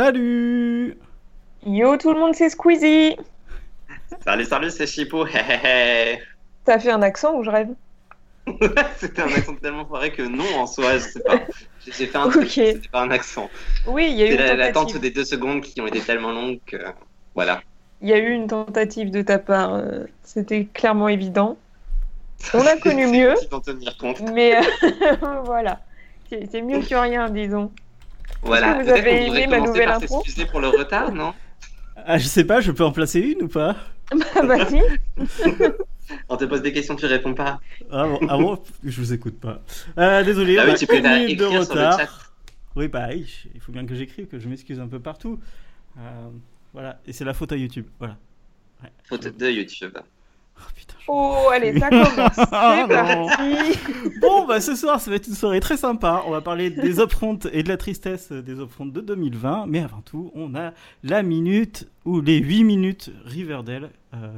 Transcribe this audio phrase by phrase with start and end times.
[0.00, 0.98] Salut
[1.64, 3.16] Yo tout le monde, c'est Squeezie
[4.22, 5.26] Salut, salut, c'est Chipo.
[5.26, 6.18] Hé
[6.66, 7.68] T'as fait un accent ou je rêve
[8.98, 11.40] C'était un accent tellement foiré que non, en soi, je sais pas.
[11.86, 12.50] J'ai fait un truc, Ok.
[12.50, 13.48] c'était pas un accent.
[13.86, 15.00] Oui, il y a eu une la- l'attente tentative.
[15.00, 16.76] des deux secondes qui ont été tellement longues que.
[17.34, 17.62] Voilà.
[18.02, 19.76] Il y a eu une tentative de ta part.
[19.76, 21.56] euh, C'était clairement évident.
[22.52, 23.32] On a connu mieux.
[23.64, 24.20] Tenir compte.
[24.34, 25.80] Mais euh, voilà.
[26.28, 27.72] C'est mieux que rien, disons.
[28.42, 28.74] Voilà.
[28.74, 31.34] vous Peut-être avez aimé ma nouvelle par intro s'excuser pour le retard, non?
[31.96, 33.76] Ah, je sais pas, je peux en placer une ou pas?
[34.12, 34.82] Bah, vas-y.
[36.28, 37.58] On te pose des questions, tu réponds pas.
[37.90, 39.60] ah bon, ah bon, je vous écoute pas.
[39.98, 41.98] Euh, désolé, Ah oui, a tu peux de écrire sur le retard.
[41.98, 42.08] chat.
[42.76, 45.40] Oui, bah, il faut bien que j'écrive, que je m'excuse un peu partout.
[45.98, 46.28] Euh,
[46.72, 47.86] voilà, et c'est la faute à YouTube.
[47.98, 48.16] Voilà.
[48.82, 48.90] Ouais.
[49.04, 49.96] Faute de YouTube.
[50.58, 50.94] Oh putain.
[50.98, 52.06] je- Oh, allez, ça commence.
[52.34, 53.78] C'est Ah, parti.
[54.20, 56.22] Bon, bah ce soir, ça va être une soirée très sympa.
[56.26, 59.66] On va parler des upfronts et de la tristesse des upfronts de 2020.
[59.68, 60.72] Mais avant tout, on a
[61.04, 64.28] la minute ou les 8 minutes Riverdale euh,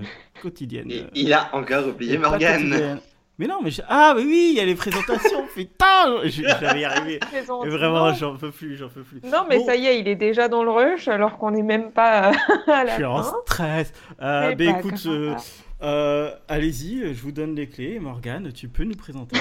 [0.42, 0.90] quotidienne.
[0.90, 3.00] Et il a encore oublié quotidienne.
[3.38, 5.44] Mais non, mais je- ah, mais oui, il y a les présentations.
[5.54, 7.18] putain, je, je vais y arriver.
[7.30, 7.66] Présente.
[7.66, 8.14] Et vraiment, Non.
[8.14, 9.20] j'en peux plus, j'en peux plus.
[9.24, 9.66] Non, mais Bon.
[9.66, 12.30] ça y est, il est déjà dans le rush alors qu'on n'est même pas
[12.66, 13.36] à Je la suis en fin.
[13.46, 13.92] stress.
[14.20, 15.34] Euh, bah pas écoute, euh,
[15.82, 18.00] euh, allez-y, je vous donne les clés.
[18.00, 19.36] Morgane, tu peux nous présenter.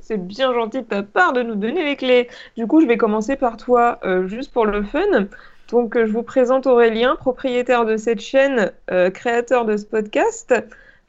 [0.00, 2.28] C'est bien gentil de ta part de nous donner les clés.
[2.56, 5.00] Du coup, je vais commencer par toi, euh, juste pour le fun.
[5.70, 10.54] Donc, euh, je vous présente Aurélien, propriétaire de cette chaîne, euh, créateur de ce podcast,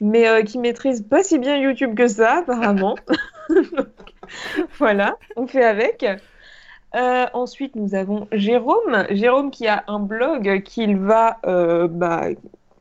[0.02, 2.96] mais euh, qui maîtrise pas si bien YouTube que ça, apparemment.
[3.50, 3.88] Donc,
[4.78, 6.06] voilà, on fait avec.
[6.96, 9.06] Euh, ensuite, nous avons Jérôme.
[9.10, 12.28] Jérôme qui a un blog qu'il va, euh, bah,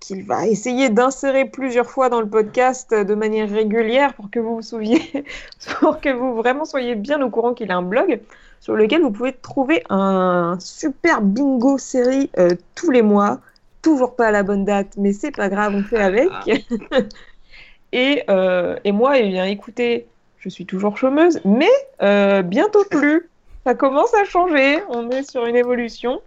[0.01, 4.57] qu'il va essayer d'insérer plusieurs fois dans le podcast de manière régulière pour que vous
[4.57, 5.25] vous souveniez,
[5.81, 8.21] pour que vous vraiment soyez bien au courant qu'il a un blog
[8.61, 12.31] sur lequel vous pouvez trouver un super bingo série
[12.75, 13.41] tous les mois.
[13.85, 16.29] Toujours pas à la bonne date, mais c'est pas grave, on fait avec.
[17.93, 20.07] et, euh, et moi, eh bien, écoutez,
[20.39, 21.71] je suis toujours chômeuse, mais
[22.03, 23.29] euh, bientôt plus.
[23.65, 26.21] Ça commence à changer, on est sur une évolution.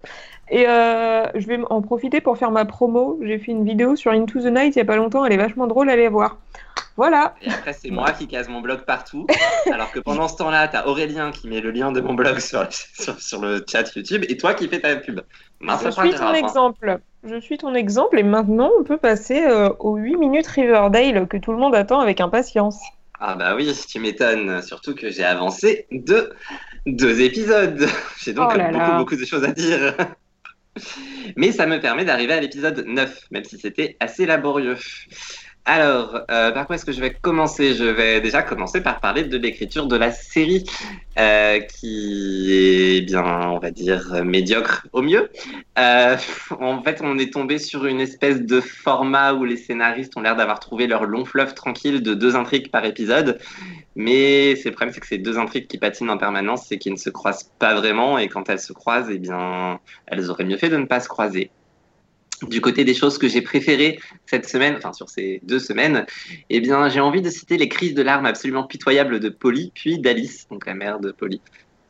[0.50, 3.20] Et euh, je vais en profiter pour faire ma promo.
[3.22, 5.38] J'ai fait une vidéo sur Into the Night il y a pas longtemps, elle est
[5.38, 6.38] vachement drôle, allez voir.
[6.96, 7.36] Voilà.
[7.44, 9.28] Et après, c'est moi qui case mon blog partout.
[9.72, 12.68] Alors que pendant ce temps-là, t'as Aurélien qui met le lien de mon blog sur,
[12.72, 15.22] sur, sur le chat YouTube et toi qui fais ta pub.
[15.60, 16.98] Mince, Je suis ton hein.
[17.30, 21.38] Je suis ton exemple et maintenant on peut passer euh, aux 8 minutes Riverdale que
[21.38, 22.80] tout le monde attend avec impatience.
[23.20, 24.62] Ah bah oui, tu m'étonnes.
[24.62, 26.32] Surtout que j'ai avancé de
[26.86, 27.88] deux épisodes.
[28.20, 28.98] J'ai donc Oh là beaucoup, là.
[28.98, 29.96] beaucoup de choses à dire.
[31.36, 34.78] Mais ça me permet d'arriver à l'épisode 9, même si c'était assez laborieux.
[35.70, 37.76] Alors, euh, par quoi est-ce que je vais commencer?
[37.76, 40.64] Je vais déjà commencer par parler de l'écriture de la série,
[41.20, 45.30] euh, qui est bien, on va dire, médiocre au mieux.
[45.78, 46.16] Euh,
[46.62, 50.38] en fait, on est tombé sur une espèce de format où les scénaristes ont l'air
[50.38, 53.38] d'avoir trouvé leur long fleuve tranquille de deux intrigues par épisode.
[53.98, 56.98] Mais le problème, c'est que ces deux intrigues qui patinent en permanence, c'est qu'ils ne
[56.98, 58.18] se croisent pas vraiment.
[58.18, 61.10] Et quand elles se croisent, eh bien, elles auraient mieux fait de ne pas se
[61.10, 61.52] croiser.
[62.44, 66.06] Du côté des choses que j'ai préférées cette semaine, enfin sur ces deux semaines,
[66.52, 69.98] eh bien, j'ai envie de citer les crises de larmes absolument pitoyables de Polly, puis
[69.98, 71.42] d'Alice, donc la mère de Polly.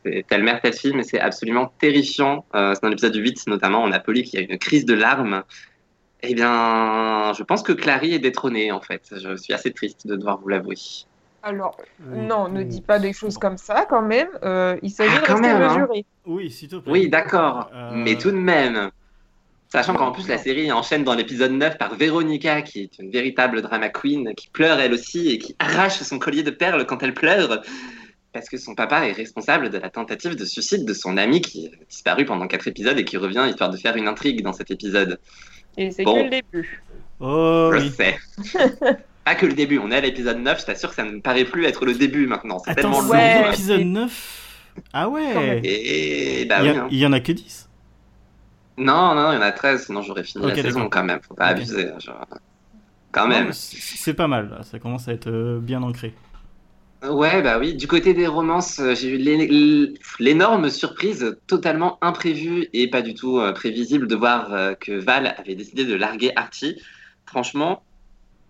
[0.06, 2.46] C'est telle mère, telle fille, mais c'est absolument terrifiant.
[2.56, 5.44] Euh, c'est dans l'épisode 8, notamment, on a Polly qui a une crise de larmes.
[6.24, 9.14] Eh bien, je pense que Clary est détrônée, en fait.
[9.22, 10.76] Je suis assez triste de devoir vous l'avouer.
[11.44, 11.78] Alors,
[12.10, 12.20] Oui.
[12.26, 14.28] non, ne dis pas des choses comme ça quand même.
[14.44, 15.78] Euh, il s'agit Ah, de quand rester même, hein.
[15.78, 16.06] mesuré.
[16.26, 16.92] Oui, s'il te plaît.
[16.92, 17.70] Oui, d'accord.
[17.74, 18.90] Euh, Mais tout de même,
[19.70, 23.62] sachant qu'en plus la série enchaîne dans l'épisode 9 par Véronica, qui est une véritable
[23.62, 27.14] drama queen, qui pleure elle aussi et qui arrache son collier de perles quand elle
[27.14, 27.62] pleure,
[28.34, 31.68] parce que son papa est responsable de la tentative de suicide de son ami qui
[31.68, 34.70] a disparu pendant quatre épisodes et qui revient histoire de faire une intrigue dans cet
[34.72, 35.20] épisode.
[35.78, 36.16] Et c'est Bon.
[36.16, 36.84] que le début.
[37.20, 37.92] Oh Je oui.
[37.92, 38.18] sais.
[39.26, 41.20] Pas que le début, on est à l'épisode 9, je t'assure que ça ne me
[41.20, 43.10] paraît plus être le début maintenant, c'est tellement long.
[43.10, 43.34] ouais.
[43.42, 45.60] c'est l'épisode 9 Ah ouais.
[45.66, 46.78] Et bah il, oui.
[46.78, 46.88] hein.
[46.92, 47.67] il y en a que 10
[48.78, 51.34] Non, non, il y en a 13, sinon j'aurais fini la saison quand même, faut
[51.36, 51.90] pas abuser.
[52.00, 52.26] genre.
[53.12, 53.52] Quand même.
[53.52, 54.64] c'est pas mal, là.
[54.64, 56.14] ça commence à être euh, bien ancré.
[57.04, 57.76] Ouais, bah oui.
[57.76, 63.14] Du côté des romances, euh, j'ai eu l'é- l'énorme surprise, totalement imprévue et pas du
[63.14, 66.82] tout euh, prévisible, de voir que Val avait décidé de larguer Archie.
[67.28, 67.84] Franchement,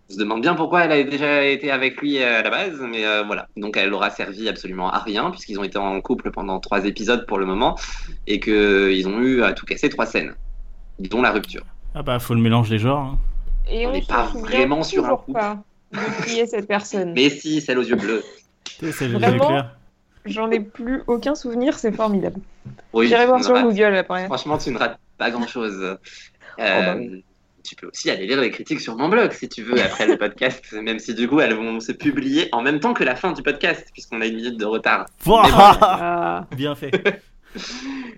[0.09, 3.05] se demande bien pourquoi elle a déjà été avec lui euh, à la base, mais
[3.05, 3.47] euh, voilà.
[3.57, 7.25] Donc elle aura servi absolument à rien, puisqu'ils ont été en couple pendant trois épisodes
[7.25, 7.77] pour le moment,
[8.25, 10.33] et qu'ils ont eu à tout casser trois scènes,
[10.99, 11.63] dont la rupture.
[11.93, 12.99] Ah bah, faut le mélange des genres.
[12.99, 13.17] hein.
[13.69, 15.33] Et On n'est pas vraiment sur un couple.
[15.39, 15.57] pas
[15.91, 17.11] de qui est cette personne.
[17.15, 18.23] Mais si, celle aux yeux bleus.
[18.81, 19.63] Vraiment.
[20.25, 22.39] J'en ai plus aucun souvenir, c'est formidable.
[22.93, 24.25] Oui, J'irai voir sur Google après.
[24.25, 25.97] Franchement, tu ne rates pas grand-chose.
[26.59, 26.95] Euh, bah
[27.67, 30.15] Tu peux aussi aller lire les critiques sur mon blog si tu veux après le
[30.25, 33.33] podcast, même si du coup elles vont se publier en même temps que la fin
[33.33, 35.05] du podcast, puisqu'on a une minute de retard.
[35.25, 35.43] Wouah
[35.81, 36.91] Ah, Bien fait.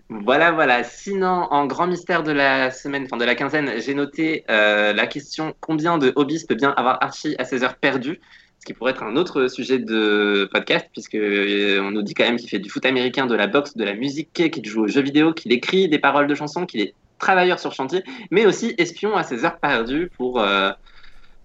[0.10, 0.84] Voilà, voilà.
[0.84, 5.07] Sinon, en grand mystère de la semaine, enfin de la quinzaine, j'ai noté euh, la
[5.07, 8.19] question combien de hobbies peut bien avoir Archie à ses heures perdues?
[8.60, 12.25] Ce qui pourrait être un autre sujet de podcast, puisque euh, on nous dit quand
[12.25, 14.88] même qu'il fait du foot américain, de la boxe, de la musique, qu'il joue aux
[14.88, 18.74] jeux vidéo, qu'il écrit des paroles de chansons, qu'il est travailleur sur chantier, mais aussi
[18.77, 20.71] espion à ses heures perdues pour, euh,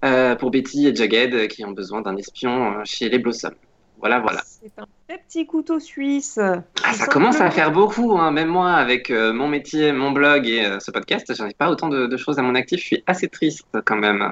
[0.04, 3.54] euh, pour Betty et euh, qui ont besoin d'un espion euh, chez les Blossoms.
[4.00, 4.42] Voilà, voilà.
[4.44, 6.38] C'est un petit couteau suisse.
[6.38, 8.32] Ah, ça commence à faire beaucoup, hein.
[8.32, 11.70] même moi, avec euh, mon métier, mon blog et euh, ce podcast, j'en ai pas
[11.70, 12.80] autant de, de choses à mon actif.
[12.80, 14.30] Je suis assez triste quand même.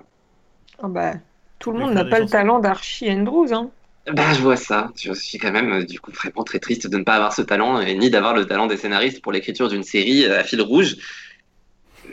[0.83, 1.13] Bah,
[1.59, 3.55] tout le monde n'a pas le talent d'Archie Andrews.
[3.55, 3.71] Hein.
[4.13, 4.91] Bah, je vois ça.
[4.97, 7.81] Je suis quand même, du coup, vraiment très triste de ne pas avoir ce talent,
[7.81, 10.97] et ni d'avoir le talent des scénaristes pour l'écriture d'une série à fil rouge.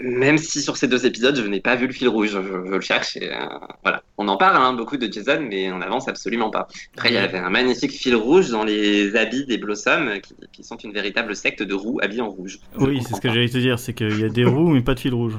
[0.02, 2.76] Même si sur ces deux épisodes, je n'ai pas vu le fil rouge, je, je
[2.76, 3.18] le cherche.
[3.18, 3.38] Et, euh,
[3.84, 4.04] voilà.
[4.18, 6.68] On en parle hein, beaucoup de Jason, mais on avance absolument pas.
[6.94, 10.64] Après, il y avait un magnifique fil rouge dans les habits des Blossoms, qui, qui
[10.64, 12.60] sont une véritable secte de roux habillés en rouge.
[12.78, 14.94] Oui, c'est ce que j'allais te dire, c'est qu'il y a des roues mais pas
[14.94, 15.36] de fil rouge.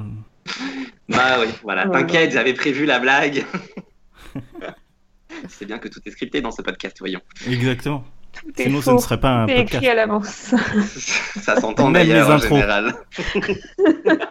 [1.09, 1.87] Bah oui, voilà.
[1.87, 3.45] Ouais, T'inquiète, j'avais prévu la blague.
[5.49, 7.21] C'est bien que tout est scripté dans ce podcast, voyons.
[7.47, 8.03] Exactement.
[8.33, 9.91] Tout est Sinon, ce ne serait pas un Tout est écrit podcast.
[9.91, 10.55] à l'avance.
[11.41, 12.57] Ça s'entend Même d'ailleurs les en intros.
[12.59, 12.93] général.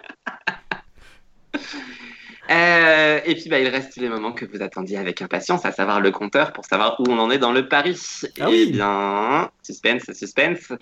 [2.50, 6.00] Euh, et puis bah, il reste les moments que vous attendiez avec impatience, à savoir
[6.00, 7.97] le compteur pour savoir où on en est dans le pari.
[8.41, 8.73] Ah et oui.
[8.73, 10.73] bien, suspense, suspense.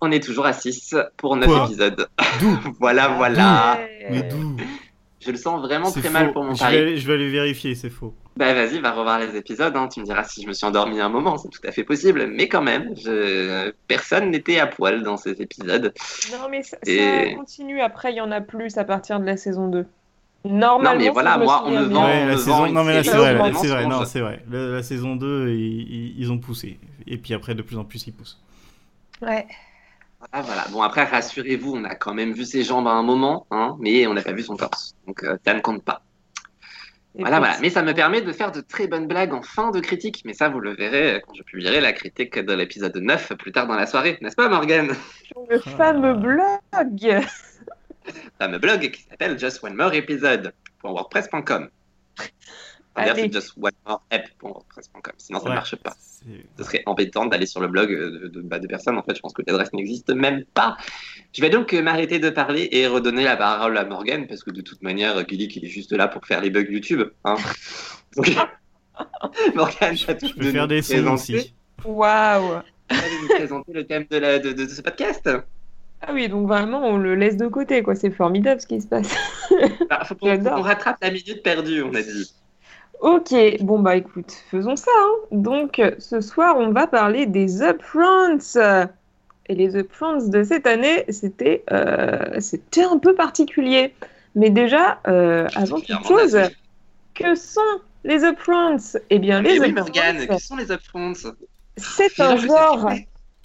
[0.00, 1.64] On est toujours à 6 pour 9 Quoi?
[1.66, 2.08] épisodes.
[2.40, 2.58] D'où?
[2.80, 3.76] Voilà, voilà.
[3.78, 4.06] Ouais.
[4.10, 4.56] Mais d'où?
[5.24, 6.10] Je le sens vraiment très faux.
[6.10, 6.76] mal pour mon je pari.
[6.76, 8.14] vais, je vais aller vérifier, c'est faux.
[8.36, 9.88] Bah vas-y, va revoir les épisodes, hein.
[9.88, 12.26] tu me diras si je me suis endormi un moment, c'est tout à fait possible,
[12.26, 13.72] mais quand même, je...
[13.86, 15.94] personne n'était à poil dans ces épisodes.
[16.32, 17.80] Non, mais ça, Et- ça continue.
[17.80, 19.86] Après, il y en a plus à partir de la saison 2.
[20.46, 22.66] Normalement, Non, mais voilà, moi, on me vend- Ouais, la me saison...
[22.70, 24.44] Non, mais là, c'est vrai, c'est vrai, non, c'est vrai.
[24.50, 25.54] La, la saison 2, ils,
[25.90, 26.78] ils- ils ont poussé.
[27.06, 28.42] Et puis après, de plus en plus, ils poussent.
[29.22, 29.46] Ouais.
[30.32, 30.64] Ah, voilà.
[30.70, 34.06] Bon, après, rassurez-vous, on a quand même vu ses jambes à un moment, hein, mais
[34.06, 34.94] on n'a pas vu son torse.
[35.06, 36.02] Donc, euh, ça ne compte pas.
[37.16, 37.56] Voilà, voilà.
[37.60, 40.22] Mais ça me permet de faire de très bonnes blagues en fin de critique.
[40.24, 43.68] Mais ça, vous le verrez quand je publierai la critique de l'épisode 9 plus tard
[43.68, 44.18] dans la soirée.
[44.20, 44.92] N'est-ce pas, Morgan
[45.24, 47.24] Sur le fameux blog.
[48.38, 51.68] Fameux blog qui s'appelle Just One More Episode.wordpress.com.
[52.96, 55.12] D'ailleurs, c'est just one more app.wordpress.com.
[55.18, 55.54] Sinon, ça ne Ouais.
[55.56, 55.94] marche pas.
[56.56, 58.96] Ce serait embêtant d'aller sur le blog de, de, bah, de personnes.
[58.96, 60.76] En fait, je pense que l'adresse n'existe même pas.
[61.32, 64.50] Je vais donc euh, m'arrêter de parler et redonner la parole à Morgan parce que
[64.50, 67.02] de toute manière, Gilly, il est juste là pour faire les bugs YouTube.
[67.24, 67.34] Hein.
[68.16, 68.30] Donc,
[69.54, 71.54] Morgan, tu Je peux faire des sons aussi.
[71.84, 72.60] Waouh.
[72.88, 75.28] Allez nous présenter le thème de, la, de, de- de ce podcast.
[76.06, 77.94] Ah oui, donc vraiment, on le laisse de côté, quoi.
[77.94, 79.14] C'est formidable ce qui se passe.
[79.88, 80.28] Bah, faut qu'on
[80.62, 82.30] rattrape la minute perdue, on a dit.
[83.00, 84.90] Ok, bon bah écoute, faisons ça.
[84.96, 85.14] hein.
[85.30, 88.38] Donc ce soir, on va parler des upfronts.
[89.46, 93.94] Et les upfronts de cette année, c'était euh, c'était un peu particulier.
[94.34, 96.38] Mais déjà, euh, avant toute chose,
[97.14, 97.60] que sont
[98.04, 98.98] les upfronts?
[99.10, 101.34] Eh bien, les oui, upfronts, sont les upfronts?
[101.76, 102.90] c'est un genre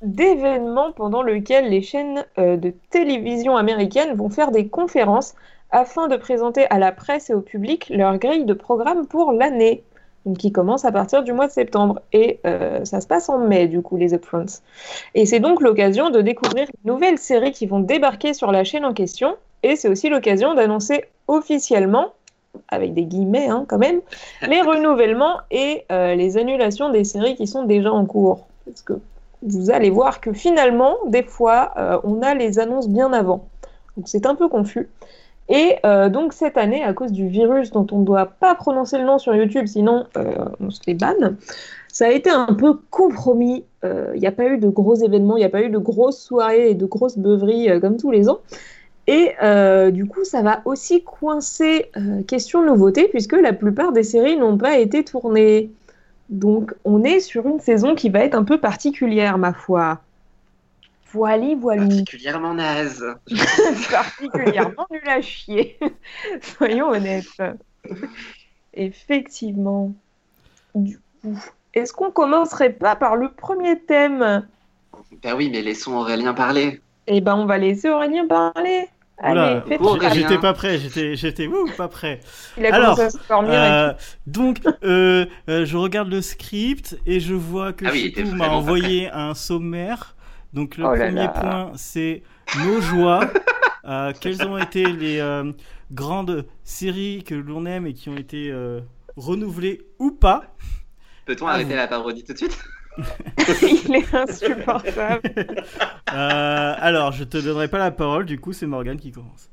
[0.02, 5.36] d'événement pendant lequel les chaînes euh, de télévision américaines vont faire des conférences
[5.72, 9.84] afin de présenter à la presse et au public leur grille de programme pour l'année,
[10.38, 12.02] qui commence à partir du mois de septembre.
[12.14, 14.62] Et euh, ça se passe en mai, du coup, les upfronts.
[15.16, 18.86] Et c'est donc l'occasion de découvrir les nouvelles séries qui vont débarquer sur la chaîne
[18.86, 19.38] en question.
[19.64, 22.14] Et c'est aussi l'occasion d'annoncer officiellement,
[22.68, 24.02] avec des guillemets hein, quand même,
[24.48, 28.48] les renouvellements et euh, les annulations des séries qui sont déjà en cours.
[28.66, 28.94] Parce que
[29.42, 33.48] vous allez voir que finalement, des fois, euh, on a les annonces bien avant.
[33.96, 34.90] Donc c'est un peu confus.
[35.50, 39.00] Et euh, donc cette année, à cause du virus dont on ne doit pas prononcer
[39.00, 41.38] le nom sur YouTube, sinon euh, on se les banne,
[41.92, 43.66] ça a été un peu compromis.
[43.84, 45.80] Euh, Il n'y a pas eu de gros événements, il n'y a pas eu de
[45.80, 48.40] grosses soirées et de grosses beuveries euh, comme tous les ans.
[49.08, 54.04] Et euh, du coup, ça va aussi coincer euh, question nouveauté, puisque la plupart des
[54.04, 55.72] séries n'ont pas été tournées.
[56.30, 60.00] Donc, on est sur une saison qui va être un peu particulière, ma foi.
[61.12, 61.88] Voili, voilou.
[61.88, 63.04] Particulièrement naze.
[63.92, 65.78] particulièrement nul à chier.
[66.42, 67.42] Soyons honnêtes.
[68.74, 69.94] Effectivement.
[70.76, 71.38] Du coup,
[71.74, 74.48] est-ce qu'on commencerait pas par le premier thème?
[75.24, 76.82] Ben oui, mais laissons Aurélien parler.
[77.08, 78.88] Eh ben, on va laisser Aurélien parler.
[79.22, 80.22] Oula, Allez, faites chier.
[80.22, 82.22] j'étais pas prêt, j'étais, j'étais, pas prêt.
[82.58, 83.54] Il a Alors, commencé à se dormir.
[83.54, 83.94] Euh,
[84.28, 89.10] donc, euh, euh, je regarde le script et je vois que Ah oui, m'a envoyé
[89.10, 90.16] un sommaire.
[90.54, 91.30] Donc, le Oh là premier là.
[91.30, 93.34] point, c'est nos joies.
[93.86, 95.52] Euh, quelles ont été les euh,
[95.92, 98.82] grandes séries que l'on aime et qui ont été euh,
[99.16, 100.56] renouvelées ou pas?
[101.24, 102.58] Peut-on Ah, arrêter vous- la parodie tout de suite?
[103.62, 105.24] Il est insupportable.
[106.14, 109.50] Euh, Alors, je te donnerai pas la parole, du coup, c'est Morgane qui commence.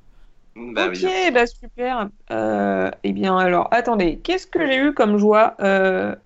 [0.55, 1.31] Bah ok, oui.
[1.35, 2.09] bah super.
[2.31, 5.55] Euh, eh bien, alors, attendez, qu'est-ce que j'ai eu comme joie?
[5.61, 6.17] Euh,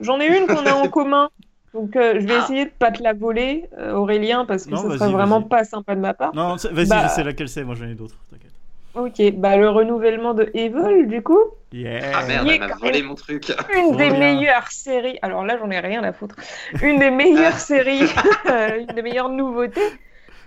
[0.00, 1.30] J'en ai une qu'on a en commun.
[1.74, 2.44] Donc, euh, je vais Ah.
[2.44, 5.42] essayer de pas te la voler, euh, Aurélien, parce que Non, ce vas-y, serait vraiment
[5.42, 6.34] pas sympa de ma part.
[6.34, 8.52] Non, vas-y, Bah- je sais laquelle c'est, moi j'en ai d'autres, t'inquiète.
[8.94, 11.40] Ok, bah le renouvellement de Evil, du coup,
[11.72, 13.52] Yeah Ah merde, elle m'a volé mon truc.
[13.76, 14.18] une des bien.
[14.20, 15.18] meilleures séries.
[15.22, 16.36] Alors là, j'en ai rien à foutre.
[16.80, 18.02] Une des meilleures séries,
[18.48, 19.80] euh, une des meilleures nouveautés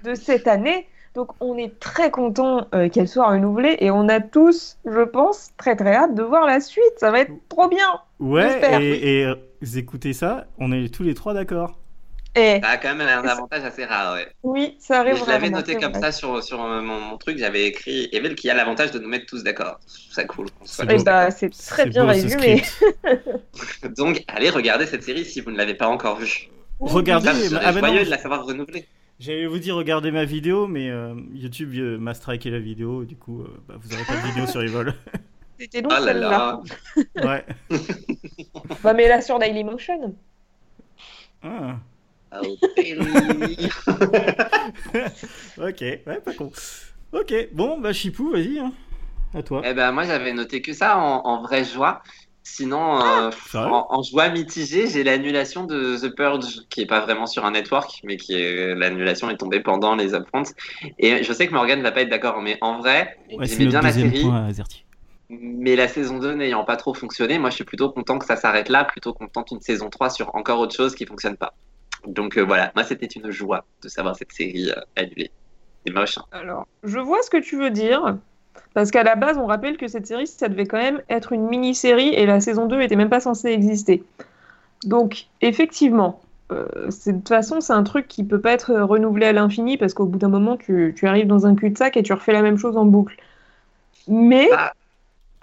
[0.06, 0.88] de cette année.
[1.14, 5.76] Donc, on est très content qu'elle soit renouvelée et on a tous, je pense, très
[5.76, 6.94] très hâte de voir la suite.
[6.98, 8.00] Ça va être trop bien.
[8.20, 11.80] Ouais, et, et euh, vous écoutez ça, on est tous les trois d'accord.
[12.36, 14.28] Et Ça a quand même un avantage assez rare, ouais.
[14.44, 15.16] oui, ça arrive.
[15.16, 16.02] Mais je l'avais noté c'est comme vrai.
[16.02, 19.08] ça sur, sur euh, mon, mon truc, j'avais écrit Evil qui a l'avantage de nous
[19.10, 19.80] mettre tous d'accord.
[19.88, 20.48] Ça cool.
[20.64, 22.62] C'est Eh bah, c'est très bien beau, résumé.
[23.98, 26.50] Donc, allez regarder cette série si vous ne l'avez pas encore vue.
[26.80, 28.88] Regardez, Ça, je ah bah non, de la savoir renouvelée.
[29.20, 33.16] J'allais vous dire regardez ma vidéo, mais euh, YouTube euh, m'a striké la vidéo, du
[33.16, 34.94] coup euh, bah, vous aurez pas de vidéo sur Evil.
[35.60, 36.62] C'était donc Oh là celle-là.
[37.16, 37.26] là.
[37.26, 37.46] ouais.
[38.84, 40.16] Bah, mais là sur Dailymotion.
[41.44, 41.78] Ah.
[42.44, 43.70] Oh, Perry.
[45.58, 46.52] ok, ouais, pas con.
[47.14, 48.74] Ok, bon, bah Chipou, vas-y, hein.
[49.34, 49.62] à toi.
[49.66, 52.02] Eh ben, moi, j'avais noté que ça en, en vraie joie.
[52.44, 57.02] Sinon, euh, Sérieux en, en joie mitigée, j'ai l'annulation de The Purge, qui est pas
[57.02, 60.54] vraiment sur un network, mais qui est l'annulation est tombée pendant les upfronts.
[60.98, 63.66] Et je sais que Morgan va pas être d'accord, mais en vrai, Ouais, c'est j'aimais
[63.70, 64.22] bien la série.
[64.22, 64.50] point.
[65.30, 68.36] Mais la saison 2 n'ayant pas trop fonctionné, moi je suis plutôt content que ça
[68.38, 71.54] s'arrête là, plutôt qu'on tente une saison 3 sur encore autre chose qui fonctionne pas.
[72.06, 75.32] Donc euh, voilà, moi c'était une joie de savoir cette série euh, annulée.
[75.86, 76.18] C'est moche.
[76.18, 76.24] hein.
[76.32, 78.18] Alors, je vois ce que tu veux dire.
[78.74, 81.48] Parce qu'à la base, on rappelle que cette série, ça devait quand même être une
[81.48, 84.04] mini-série et la saison 2 était même pas censée exister.
[84.84, 89.32] Donc, effectivement, euh, de toute façon, c'est un truc qui peut pas être renouvelé à
[89.34, 92.34] l'infini parce qu'au bout d'un moment, tu, tu arrives dans un cul-de-sac et tu refais
[92.34, 93.16] la même chose en boucle.
[94.08, 94.74] Mais, Ah.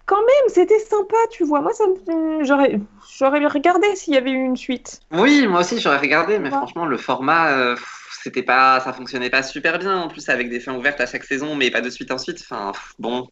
[0.06, 1.60] Quand même, c'était sympa, tu vois.
[1.60, 2.44] Moi, ça me...
[2.44, 2.78] j'aurais
[3.18, 5.00] j'aurais regardé s'il y avait eu une suite.
[5.12, 6.56] Oui, moi aussi j'aurais regardé, mais Ouais.
[6.56, 7.76] franchement le format, euh,
[8.22, 10.02] c'était pas, ça fonctionnait pas super bien.
[10.02, 12.40] En plus avec des fins ouvertes à chaque saison, mais pas de suite ensuite.
[12.42, 13.26] Enfin bon,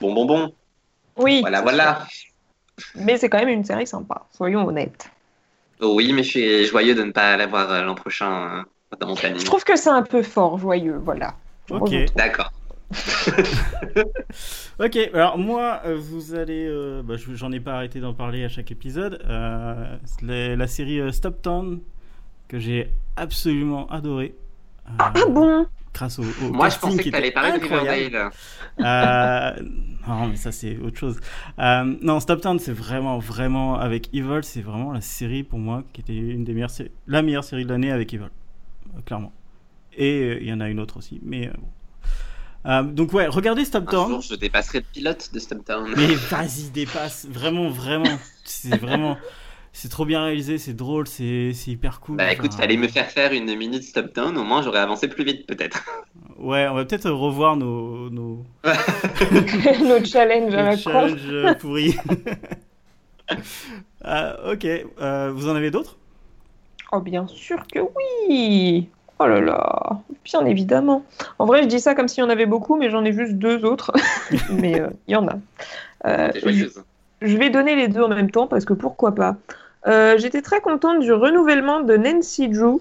[0.00, 0.52] bon, bon, bon.
[1.18, 2.06] Oui, Voilà, voilà.
[2.08, 2.30] sûr.
[2.96, 5.10] Mais c'est quand même une série sympa, soyons honnêtes.
[5.80, 9.08] Oh oui, mais je suis joyeux de ne pas l'avoir euh, l'an prochain euh, dans
[9.08, 9.40] mon planning.
[9.40, 11.34] Je trouve que c'est un peu fort, joyeux, voilà.
[11.68, 11.92] Je Ok.
[12.16, 12.50] D'accord.
[14.78, 16.66] Ok, alors moi, euh, vous allez.
[16.68, 19.20] euh, bah, je- J'en ai pas arrêté d'en parler à chaque épisode.
[19.28, 21.80] Euh, la, la série euh, Stop Town,
[22.48, 24.34] que j'ai absolument adoré.
[24.88, 25.66] Euh, Ah bon?
[25.94, 27.64] Grâce au, au Moi je casting pensais qui que t'allais était parler de.
[27.64, 28.30] Riverdale.
[28.80, 29.52] Euh,
[30.06, 31.18] non, mais ça c'est autre chose.
[31.58, 35.84] Euh, non, Stop Town, c'est vraiment, vraiment avec Evil, c'est vraiment la série pour moi
[35.92, 36.70] qui était une des meilleures,
[37.06, 38.28] la meilleure série de l'année avec Evil,
[39.06, 39.32] clairement.
[39.96, 41.68] Et euh, il y en a une autre aussi, mais euh, bon.
[42.66, 44.08] Euh, donc ouais, regardez Stop Un Town.
[44.10, 45.94] jour je dépasserai le pilote de Stumptown.
[45.96, 48.18] Mais vas-y, dépasse, vraiment, vraiment.
[48.44, 49.16] C'est vraiment,
[49.72, 52.16] c'est trop bien réalisé, c'est drôle, c'est c'est hyper cool.
[52.16, 55.46] Bah écoute, fallait me faire faire une minute Stumptown, au moins j'aurais avancé plus vite
[55.46, 55.84] peut-être.
[56.38, 60.82] Ouais, on va peut-être revoir nos nos, Notre challenge à nos la con.
[60.82, 61.96] challenges euh, pourris.
[64.04, 64.66] Euh, ok,
[65.00, 65.96] euh, vous en avez d'autres?
[66.92, 71.04] Oh, bien sûr que oui Oh là là Bien évidemment.
[71.38, 73.34] En vrai, je dis ça comme s'il y en avait beaucoup, mais j'en ai juste
[73.34, 73.92] deux autres.
[74.50, 75.36] mais euh, il y en a.
[76.06, 76.30] Euh,
[77.22, 79.36] je, vais donner les deux en même temps, parce que pourquoi pas.
[79.86, 82.80] Euh, J'étais très contente du renouvellement de Nancy Drew.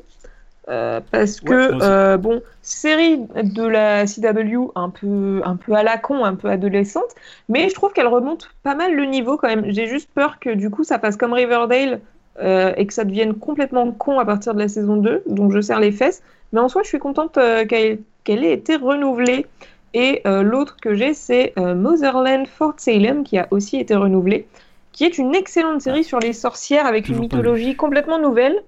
[0.66, 6.26] parce Ouais, que, bon, série de la CW un peu, un peu à la con,
[6.26, 7.16] un peu adolescente,
[7.48, 9.66] mais je trouve qu'elle remonte pas mal le niveau quand même.
[9.70, 12.02] J'ai juste peur que du coup ça passe comme Riverdale
[12.40, 15.62] euh, et que ça devienne complètement con à partir de la saison 2, donc je
[15.62, 16.22] serre les fesses.
[16.54, 19.46] Mais en soi, je suis contente euh, qu'elle ait été renouvelée.
[19.94, 24.46] Et euh, l'autre que j'ai, c'est euh, Motherland Fort Salem, qui a aussi été renouvelée,
[24.92, 28.62] qui est une excellente série sur les sorcières avec une Toujours mythologie complètement nouvelle,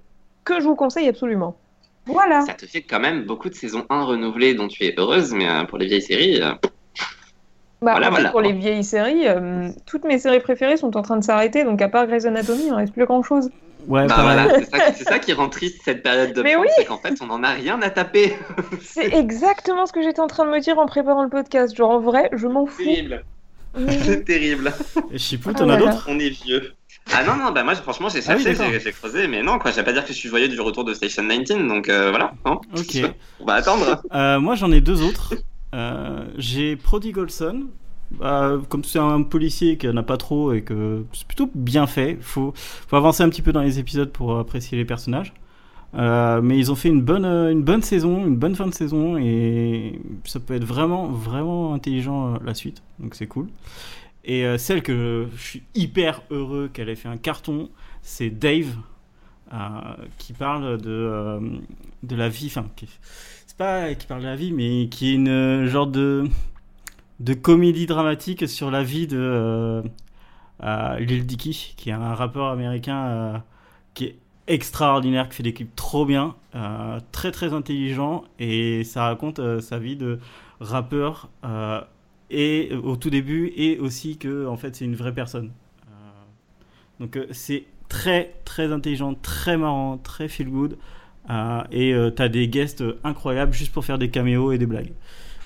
[0.45, 1.57] que je vous conseille absolument.
[2.05, 2.41] Voilà.
[2.41, 5.49] Ça te fait quand même beaucoup de saisons 1 renouvelées dont tu es heureuse, mais
[5.49, 6.53] euh, pour les vieilles séries, euh,
[7.81, 8.29] Bah, Voilà, en fait, voilà.
[8.31, 11.81] Pour les vieilles séries, euh, toutes mes séries préférées sont en train de s'arrêter, donc
[11.81, 13.49] à part Grey's Anatomy, il ne reste plus grand-chose.
[13.87, 14.47] Ouais, Bah voilà,
[14.95, 16.67] c'est ça, qui rend triste cette période de Mais oui.
[16.75, 18.35] c'est qu'en fait on en a rien à taper.
[18.81, 21.73] C'est exactement ce que j'étais en train de me dire en préparant le podcast.
[21.75, 22.83] Genre en vrai, je m'en fous.
[22.83, 23.23] Terrible.
[24.03, 24.73] C'est terrible.
[25.11, 25.91] Et Chipou, Ah t'en as là là.
[25.91, 26.05] d'autres?
[26.09, 26.73] On est vieux.
[27.13, 28.73] Ah non, non, bah moi franchement j'ai Ah oui, cherché, d'accord.
[28.73, 30.59] j'ai j'ai creusé, mais non, quoi, je vais pas dire que je suis joyeux du
[30.59, 32.33] retour de Station 19, donc euh, voilà.
[32.43, 32.57] hein.
[32.75, 32.97] Ok.
[33.39, 34.01] On va attendre.
[34.13, 35.35] Euh, moi, j'en ai deux autres.
[35.73, 37.67] Euh, j'ai Prodigal Son.
[38.11, 41.87] Bah, comme c'est un policier qui en a pas trop et que c'est plutôt bien
[41.87, 45.33] fait, faut, faut avancer un petit peu dans les épisodes pour apprécier les personnages.
[45.95, 48.73] Euh, mais ils ont fait une bonne, euh, une bonne saison, une bonne fin de
[48.73, 52.81] saison et ça peut être vraiment, vraiment intelligent la suite.
[52.99, 53.47] Donc c'est cool.
[54.23, 57.69] Et celle que je suis hyper heureux qu'elle ait fait un carton,
[58.01, 58.75] c'est Dave
[60.17, 61.39] qui parle de,
[62.03, 62.53] de la vie.
[63.57, 66.25] Pas qui parle de la vie, mais qui est une euh, genre de,
[67.19, 69.17] de comédie dramatique sur la vie de
[70.63, 73.37] euh, Lil Dicky, qui est un rappeur américain euh,
[73.93, 74.15] qui est
[74.47, 76.35] extraordinaire, qui fait des clips trop bien,
[77.11, 80.19] très très intelligent, et ça raconte sa vie de
[80.61, 81.27] rappeur
[82.29, 85.51] et au tout début, et aussi que en fait c'est une vraie personne.
[87.01, 90.77] Donc c'est très très intelligent, très marrant, très feel good.
[91.29, 94.93] Euh, et euh, t'as des guests incroyables juste pour faire des caméos et des blagues.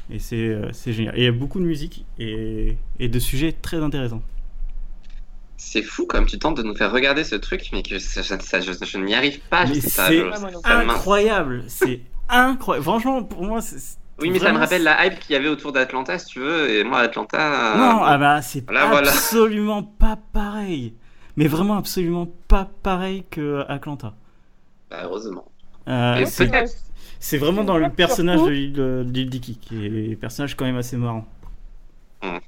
[0.10, 1.16] Et c'est euh, génial.
[1.18, 4.22] Et il y a beaucoup de musique et, et de sujets très intéressants.
[5.58, 8.40] C'est fou comme tu tentes de nous faire regarder ce truc, mais que ça, ça-
[8.40, 9.66] ça- je, je n'y arrive pas.
[9.68, 10.24] c'est
[10.64, 12.84] Incroyable, c'est incroyable.
[12.84, 13.98] Franchement, pour moi, c'est.
[14.20, 16.70] Oui, mais ça me rappelle la hype qu'il y avait autour d'Atlanta, si tu veux,
[16.70, 17.76] et moi, Atlanta.
[17.78, 19.10] Non, ah bah c'est Voilà, voilà.
[19.10, 20.94] absolument pas pareil.
[21.38, 24.14] Mais vraiment absolument pas pareil que Atlanta.
[24.90, 25.46] bah, heureusement.
[25.88, 26.26] Euh,
[27.20, 30.98] c'est- vraiment dans le personnage de Lil Dicky, qui est un personnage quand même assez
[30.98, 31.26] marrant.
[32.24, 32.40] Mhm.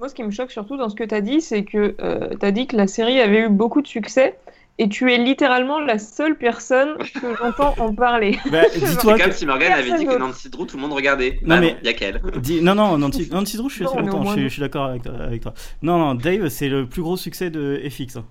[0.00, 1.94] Moi, ce qui me choque surtout dans ce que tu as dit, c'est que
[2.38, 4.36] tu as dit que la série avait eu beaucoup de succès
[4.78, 8.38] et tu es littéralement la seule personne que j'entends en parler.
[8.50, 9.36] Bah, dis-toi C'est comme que.
[9.36, 10.18] si Morgan avait dit que.
[10.18, 11.38] Nancy Drew, tout le monde regardait.
[11.42, 12.20] Non, bah mais- non, y a qu'elle.
[12.38, 14.60] Dis- Non, non, Nancy, Nancy Drew, je suis assez Non, mais au content, je suis,
[14.60, 15.54] d'accord avec, toi- avec toi.
[15.82, 18.16] Non, non, Dave, c'est le plus gros succès de FX.
[18.16, 18.24] hein.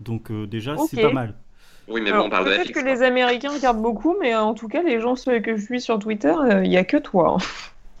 [0.00, 1.34] Donc, euh, déjà, c'est pas mal.
[1.88, 2.72] Oui, mais bon, Alors, on parle de Peut-être FX.
[2.74, 2.94] que quoi.
[2.94, 5.98] les Américains regardent beaucoup, mais euh, en tout cas, les gens que je suis sur
[5.98, 7.36] Twitter, il n'y a que toi.
[7.38, 7.44] hein.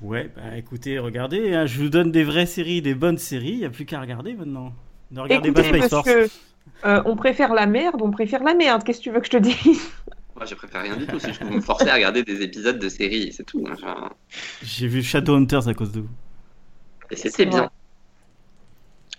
[0.00, 3.58] Ouais, bah écoutez, regardez, hein, je vous donne des vraies séries, des bonnes séries, il
[3.58, 4.72] n'y a plus qu'à regarder maintenant.
[5.10, 6.08] Ne regardez Écoutez, pas Space parce Force.
[6.14, 6.28] que
[6.86, 8.84] euh, on préfère la merde, on préfère la merde.
[8.84, 9.90] Qu'est-ce que tu veux que je te dise?
[10.36, 11.18] Moi, je préfère rien du tout.
[11.18, 13.64] Si je peux me forcer à regarder des épisodes de séries, c'est tout.
[13.72, 14.10] Enfin,
[14.62, 16.10] J'ai vu Shadowhunters à cause de vous.
[17.10, 17.70] Et c'était bien.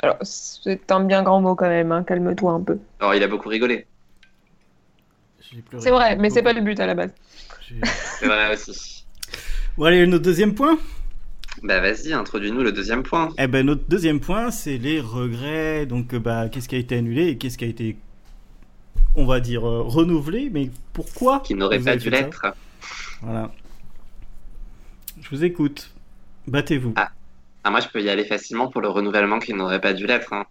[0.01, 2.79] Alors, c'est un bien grand mot quand même, hein, calme-toi un peu.
[2.99, 3.86] Alors, il a beaucoup rigolé.
[5.79, 7.13] C'est vrai, mais c'est pas le but à la base.
[8.19, 9.05] C'est vrai aussi.
[9.77, 10.77] Bon, allez, notre deuxième point.
[11.63, 13.29] Bah, vas-y, introduis-nous le deuxième point.
[13.38, 15.85] Eh ben, notre deuxième point, c'est les regrets.
[15.85, 17.97] Donc, euh, bah, qu'est-ce qui a été annulé et qu'est-ce qui a été,
[19.15, 20.49] on va dire, euh, renouvelé.
[20.51, 22.45] Mais pourquoi Qui n'aurait pas dû l'être.
[23.21, 23.51] Voilà.
[25.21, 25.91] Je vous écoute.
[26.47, 26.93] Battez-vous.
[26.95, 27.09] Ah.
[27.63, 30.31] Ah, moi, je peux y aller facilement pour le renouvellement qui n'aurait pas dû l'être.
[30.33, 30.45] hein.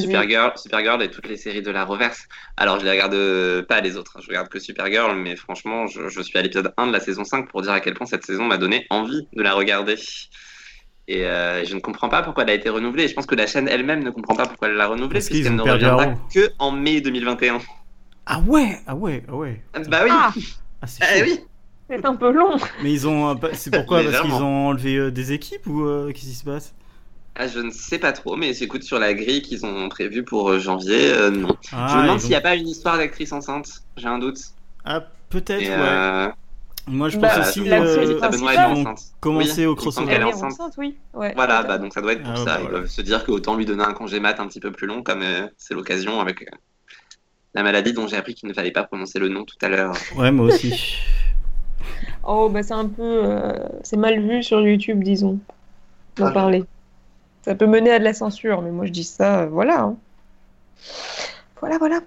[0.00, 2.26] Supergirl, Supergirl et toutes les séries de la reverse.
[2.56, 4.20] Alors, je les regarde euh, pas les autres, hein.
[4.22, 7.24] je regarde que Supergirl, mais franchement, je, je suis à l'épisode 1 de la saison
[7.24, 9.96] 5 pour dire à quel point cette saison m'a donné envie de la regarder.
[11.08, 13.08] Et euh, je ne comprends pas pourquoi elle a été renouvelée.
[13.08, 15.54] Je pense que la chaîne elle-même ne comprend pas pourquoi elle l'a renouvelée, Parce ont
[15.56, 17.58] ne reviendra que en mai 2021.
[18.26, 19.60] Ah ouais, ah ouais, ah ouais.
[19.88, 20.32] Bah oui, Ah,
[20.82, 21.40] Ah, c'est eh oui.
[21.88, 22.56] c'est un peu long.
[22.82, 23.34] Mais ils ont.
[23.36, 24.04] pas- C'est pourquoi?
[24.04, 26.74] Parce qu'ils ont enlevé euh, des équipes ou euh, qu'est-ce qui se passe?
[27.36, 30.50] Ah, je ne sais pas trop, mais j'écoute sur la grille qu'ils ont prévue pour
[30.50, 31.56] euh, janvier, euh, non.
[31.72, 33.82] ah, je me demande s'il n'y a pas une histoire d'actrice enceinte.
[33.96, 34.38] J'ai un doute.
[34.84, 35.68] Ah, peut-être, ouais.
[35.70, 36.28] euh,
[36.88, 38.18] Moi, je Bah, pense aussi la euh,
[39.20, 40.06] commencer Oui, au crossover.
[40.08, 40.52] qu'elle Elle est enceinte.
[40.52, 40.96] enceinte, oui.
[41.14, 42.44] Ouais, Voilà, bah donc ça doit être pour Ah, ça.
[42.44, 42.78] bah, Ils voilà.
[42.80, 45.22] doivent se dire qu'autant lui donner un congé mat un petit peu plus long, comme
[45.22, 46.46] euh, c'est l'occasion avec euh,
[47.54, 49.94] la maladie dont j'ai appris qu'il ne fallait pas prononcer le nom tout à l'heure.
[50.16, 50.96] Ouais, moi aussi.
[52.22, 53.02] Oh, bah c'est un peu.
[53.02, 55.38] euh, c'est mal vu sur YouTube, disons,
[56.16, 56.30] d'en Ah.
[56.32, 56.64] parler.
[57.42, 59.80] Ça peut mener à de la censure, mais moi je dis ça, euh, voilà.
[59.80, 59.96] hein.
[61.60, 62.00] Voilà, voilà.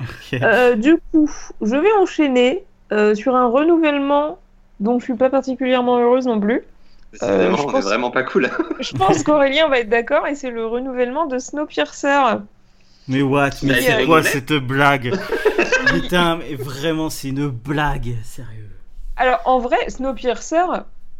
[0.00, 0.40] Ok.
[0.42, 4.38] Euh, du coup, je vais enchaîner euh, sur un renouvellement
[4.80, 6.62] dont je suis pas particulièrement heureuse non plus.
[7.12, 8.50] Je on est pense- vraiment pas cool.
[8.80, 12.38] Je pense qu'Aurélien va être d'accord et c'est le renouvellement de Snowpiercer.
[13.06, 15.14] Mais what Mais c'est quoi cette blague?
[15.88, 18.70] Putain, mais vraiment, c'est une blague, sérieux.
[19.16, 20.64] Alors en vrai, Snowpiercer,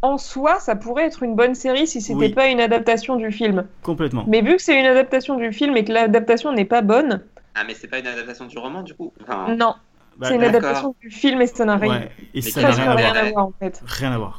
[0.02, 2.34] en soi, ça pourrait être une bonne série si c'était Oui.
[2.34, 3.66] pas une adaptation du film.
[3.82, 4.24] Complètement.
[4.28, 7.22] Mais vu que c'est une adaptation du film et que l'adaptation n'est pas bonne,
[7.54, 9.12] Ah, mais c'est pas une adaptation du roman du coup?
[9.22, 9.74] Enfin, non,
[10.16, 12.94] Bah, c'est une adaptation du film et ça n'a rien, Ouais, et ça rien à
[12.96, 13.16] rien voir.
[13.16, 13.82] à voir en fait.
[13.86, 14.38] Rien à voir.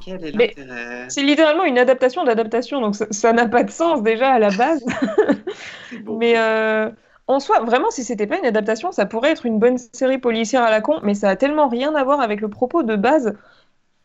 [1.09, 4.83] C'est littéralement une adaptation d'adaptation, donc ça- n'a pas de sens déjà à la base.
[6.19, 6.89] Mais euh,
[7.27, 10.63] en soi, vraiment, si c'était pas une adaptation, ça pourrait être une bonne série policière
[10.63, 13.33] à la con, mais ça a tellement rien à voir avec le propos de base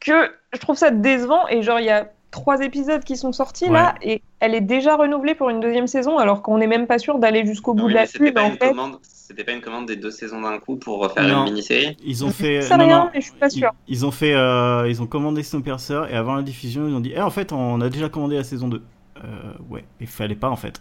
[0.01, 1.47] que je trouve ça décevant.
[1.49, 4.97] Et genre, il y a trois épisodes qui sont sortis là, et elle est déjà
[4.97, 7.93] renouvelée pour une deuxième saison, alors qu'on n'est même pas sûr d'aller jusqu'au bout Oui,
[7.93, 8.35] de la pub.
[8.35, 8.99] pas En une fait, commande.
[9.03, 11.39] C'était pas une commande des deux saisons d'un coup pour faire Non.
[11.47, 11.97] une mini-série.
[12.05, 12.63] Ils ont fait.
[12.63, 13.71] ça non, rien, non, mais je suis pas ils, sûre.
[13.87, 14.35] ils ont fait.
[14.35, 17.53] euh, ils ont commandé Snowpiercer et avant la diffusion, ils ont dit Eh, en fait,
[17.53, 18.83] on a déjà commandé la saison 2.
[19.25, 20.81] Euh, ouais, il fallait pas en fait.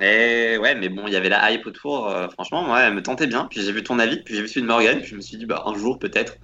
[0.00, 2.08] Et ouais, mais bon, il y avait la hype autour.
[2.08, 3.46] euh, franchement, moi, elle me tentait bien.
[3.50, 5.36] Puis j'ai vu ton avis, puis j'ai vu celui de Morgan, puis je me suis
[5.36, 6.36] dit, bah, un jour peut-être.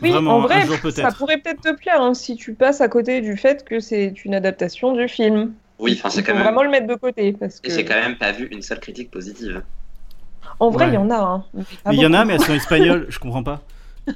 [0.00, 2.80] Oui, Vraiment, en vrai, un jour ça pourrait peut-être te plaire hein, si tu passes
[2.80, 5.52] à côté du fait que c'est une adaptation du film.
[5.78, 6.42] Oui, enfin, faut quand même.
[6.42, 8.80] vraiment le mettre de côté parce que Et j'ai quand même pas vu une seule
[8.80, 9.62] critique positive.
[10.60, 10.94] en vrai, il Ouais.
[10.94, 11.16] y en a.
[11.18, 13.62] Hein, mais Mais il y en a, mais elles sont espagnoles, je comprends pas.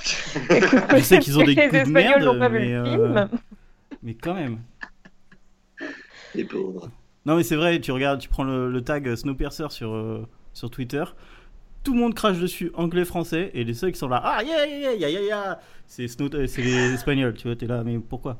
[0.00, 2.74] Je sais qu'ils ont des les coups de Espagnols merde, n'ont pas vu mais, le
[2.76, 3.28] euh, film.
[4.02, 4.58] Mais quand même.
[6.34, 6.90] Les pauvres.
[7.24, 10.70] Non, mais c'est vrai, tu regardes, tu prends le, le tag Snowpiercer sur, euh, sur
[10.70, 11.02] Twitter,
[11.86, 14.92] tout le monde crache dessus, anglais-français, et les seuls qui sont là, ah, yeah, yeah,
[14.94, 18.38] yeah, yeah, yeah, c'est Snow- euh, c'est les Espagnols, tu vois, t'es là, mais pourquoi?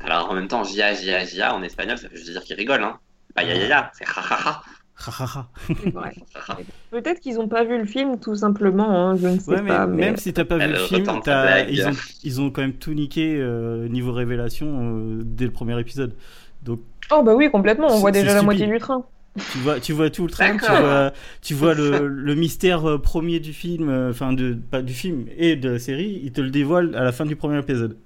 [0.00, 2.82] Alors en même temps, Jia, Jia, Jia en espagnol, ça veut juste dire qu'ils rigolent.
[2.82, 2.98] Hein.
[3.36, 4.62] Pas ya ya ya, c'est ha ha ha.
[5.04, 5.48] Ha, ha, ha.
[5.82, 6.12] C'est vrai.
[6.34, 6.58] Ha, ha.
[6.90, 8.90] Peut-être qu'ils n'ont pas vu le film, tout simplement.
[9.10, 9.86] hein, je ne sais Ouais, mais pas.
[9.86, 11.68] mais- même si t'as pas vu le film, t'as- blague.
[11.70, 11.92] ils, ont,
[12.24, 16.14] ils ont quand même tout niqué euh, niveau révélation euh, dès le premier épisode.
[16.62, 17.86] Donc Oh bah oui, complètement.
[17.86, 18.44] On C'est- voit déjà la stupide.
[18.44, 19.04] moitié du train.
[19.48, 22.98] Tu vois, tu vois tout le train, tu vois, tu vois le, le mystère euh,
[22.98, 26.40] premier du film, euh, enfin de pas du film et de la série, ils te
[26.40, 27.98] le dévoilent à la fin du premier épisode.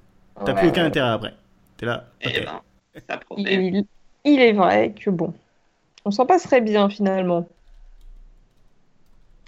[0.45, 0.87] T'as Ouais, plus aucun ouais.
[0.87, 1.35] intérêt après.
[1.77, 2.11] T'es là.
[2.21, 2.45] Eh ok.
[2.45, 2.63] ben,
[3.09, 3.21] ça.
[3.37, 3.87] Il,
[4.25, 5.35] il est vrai que bon,
[6.05, 7.49] on s'en passerait bien finalement.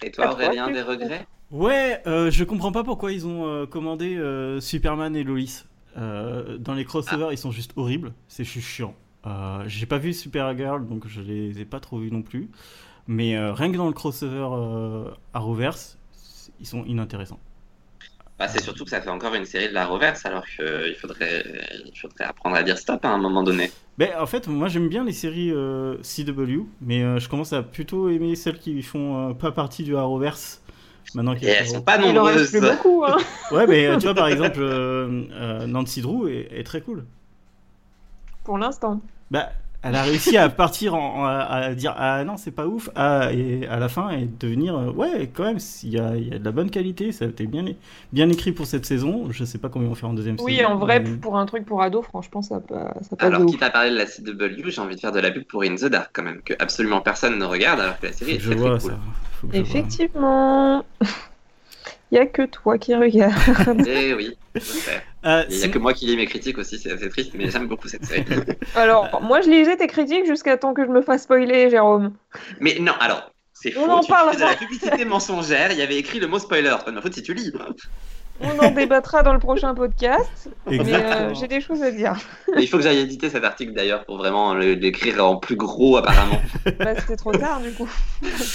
[0.03, 1.29] Et toi, Aurélien, tu des regrets?
[1.51, 5.41] Ouais, euh, je comprends pas pourquoi ils ont euh, commandé euh, Superman et Lois.
[5.97, 8.13] Euh, dans les crossovers, ils sont juste horribles.
[8.29, 8.95] C'est chiant.
[9.27, 12.51] Euh, J'ai pas vu Supergirl, donc je les ai pas trop vus non plus.
[13.09, 15.99] Mais euh, rien que dans le crossover euh, Arrowverse,
[16.61, 17.41] ils sont inintéressants.
[18.39, 21.45] bah, C'est surtout que ça fait encore une série de la reverse, alors qu'il faudrait,
[21.87, 23.73] il faudrait apprendre à dire stop à un moment donné.
[23.99, 27.63] Ben, en fait, moi j'aime bien les séries euh, CW, mais euh, je commence à
[27.65, 30.63] plutôt aimer celles qui font euh, pas partie du Arrowverse.
[31.15, 32.51] Maintenant qu'il Et y a elles sont pas Il en reste nombreuses.
[32.51, 33.05] plus beaucoup.
[33.07, 33.17] Hein.
[33.51, 37.07] Ouais, mais euh, tu vois, par exemple, euh, euh, Nancy Drew est, est très cool.
[38.49, 39.01] Pour l'instant.
[39.31, 39.51] Bah,
[39.83, 43.31] elle a réussi à partir en, en- à dire ah non c'est pas ouf à,
[43.33, 46.35] et à la fin et devenir euh, ouais quand même il y a, il y
[46.35, 47.65] a de la bonne qualité ça a été bien
[48.13, 50.71] bien écrit pour cette saison je sais pas combien on fait en deuxième Oui, saison
[50.71, 53.63] en vrai, mais- pour un truc pour ado, franchement, ça, pa- ça passe Alors, quitte
[53.63, 55.85] à parler de la CW, j'ai envie de faire de la pub pour In the
[55.85, 58.57] Dark quand même, que absolument personne ne regarde, alors que la série est je très
[58.57, 58.91] vois très cool.
[58.93, 58.99] ça
[59.41, 59.81] Faut que je vois.
[59.81, 60.85] Effectivement.
[62.11, 63.87] Il y a que toi qui regarde.
[63.87, 64.35] Eh oui.
[65.25, 67.33] Euh, Il n'y a c'est- que moi qui lis mes critiques aussi, c'est assez triste,
[67.35, 68.25] mais j'aime beaucoup cette série.
[68.77, 72.15] Alors, moi, je lisais tes critiques jusqu'à temps que je me fasse spoiler, Jérôme.
[72.61, 74.33] mais non, alors, c'est On faux, en tu parlera.
[74.33, 76.97] fais de la publicité mensongère, il y avait écrit le mot spoiler, c'est pas de
[76.97, 77.53] ma faute si tu lis.
[78.41, 80.49] On en débattra dans le prochain podcast.
[80.67, 82.15] Mais euh, j'ai des choses à dire.
[82.55, 85.97] Mais il faut que j'aille éditer cet article d'ailleurs pour vraiment l'écrire en plus gros
[85.97, 86.41] apparemment.
[86.79, 87.89] Bah, c'était trop tard, du coup.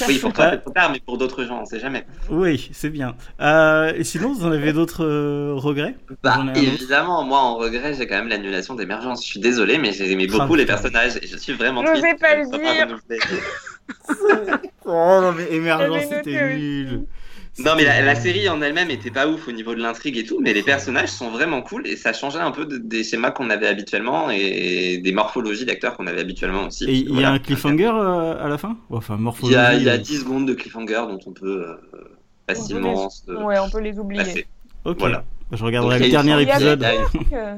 [0.08, 2.06] Oui, pour toi c'est trop tard, mais pour d'autres gens, on sait jamais.
[2.30, 5.96] oui c'est bien Euh, et sinon vous en avez d'autres euh, regrets?
[6.24, 9.22] Bah, évidemment, moi en regret, j'ai quand même l'annulation d'émergence.
[9.24, 12.04] Je suis désolé, mais j'ai aimé beaucoup les personnages et je suis vraiment Je triste.
[12.04, 12.98] vais pas le dire.
[14.86, 16.56] oh non mais émergence c'était aussi.
[16.56, 17.06] nul
[17.59, 20.17] Non, mais la, la C'était- série en elle-même était pas ouf au niveau de l'intrigue
[20.17, 23.03] et tout, mais les personnages sont vraiment cool et ça changeait un peu de- des
[23.03, 26.85] schémas qu'on avait habituellement et des morphologies d'acteurs qu'on avait habituellement aussi.
[26.85, 27.29] et il y a Voilà.
[27.33, 28.75] un cliffhanger euh, à la fin?
[28.89, 31.31] Enfin Il morphologie y a, il y a euh, 10 secondes de cliffhanger dont on
[31.31, 31.75] peut euh,
[32.49, 34.23] facilement se Ouais, on peut les oublier.
[34.23, 34.47] passer.
[34.85, 35.23] ok Voilà.
[35.51, 36.83] je regarderai Donc, le dernier épisode
[37.33, 37.57] euh,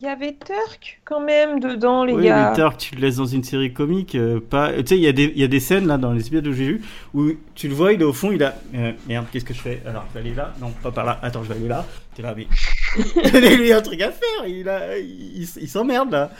[0.00, 2.50] Il y avait Turk quand même dedans, les Oui, gars.
[2.50, 4.70] mais Turk, tu le laisses dans une série comique, euh, pas.
[4.82, 6.44] Tu sais, il y, a des- il y a des scènes là dans les épisodes
[6.44, 6.82] que j'ai vu
[7.14, 8.54] où tu le vois, il est au fond, il a.
[8.74, 9.80] euh, merde, qu'est-ce que je fais?
[9.86, 11.18] Alors, je vais aller là Non, pas par là.
[11.22, 11.86] Attends, je vais aller là.
[12.14, 12.46] T'es là, mais.
[13.24, 14.98] il a un truc à faire, il, a...
[14.98, 16.30] il, il- il s'emmerde là.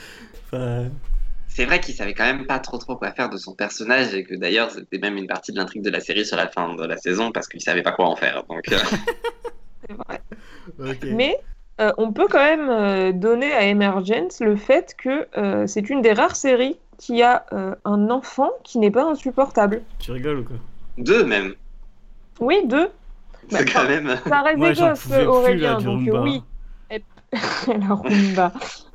[0.45, 0.91] Enfin,
[1.49, 4.23] C'est vrai qu'il savait quand même pas trop trop quoi faire de son personnage et
[4.25, 6.85] que d'ailleurs c'était même une partie de l'intrigue de la série sur la fin de
[6.85, 8.45] la saison parce qu'il savait pas quoi en faire.
[8.51, 8.77] Donc euh,
[9.89, 10.21] C'est vrai.
[11.11, 11.37] Mais
[11.81, 16.03] euh, on peut quand même euh, donner à Emergence le fait que euh, c'est une
[16.03, 19.83] des rares séries qui a euh, un enfant qui n'est pas insupportable.
[19.99, 20.57] Tu rigoles ou quoi?
[20.99, 21.55] Deux même.
[22.41, 22.89] Oui, deux.
[23.51, 24.17] Bah, C'est quand même.
[24.27, 26.43] Ça reste Moi, des gosses, pouvais plus, Aurélien, là, donc oui.
[26.89, 28.53] Elles- La Roomba.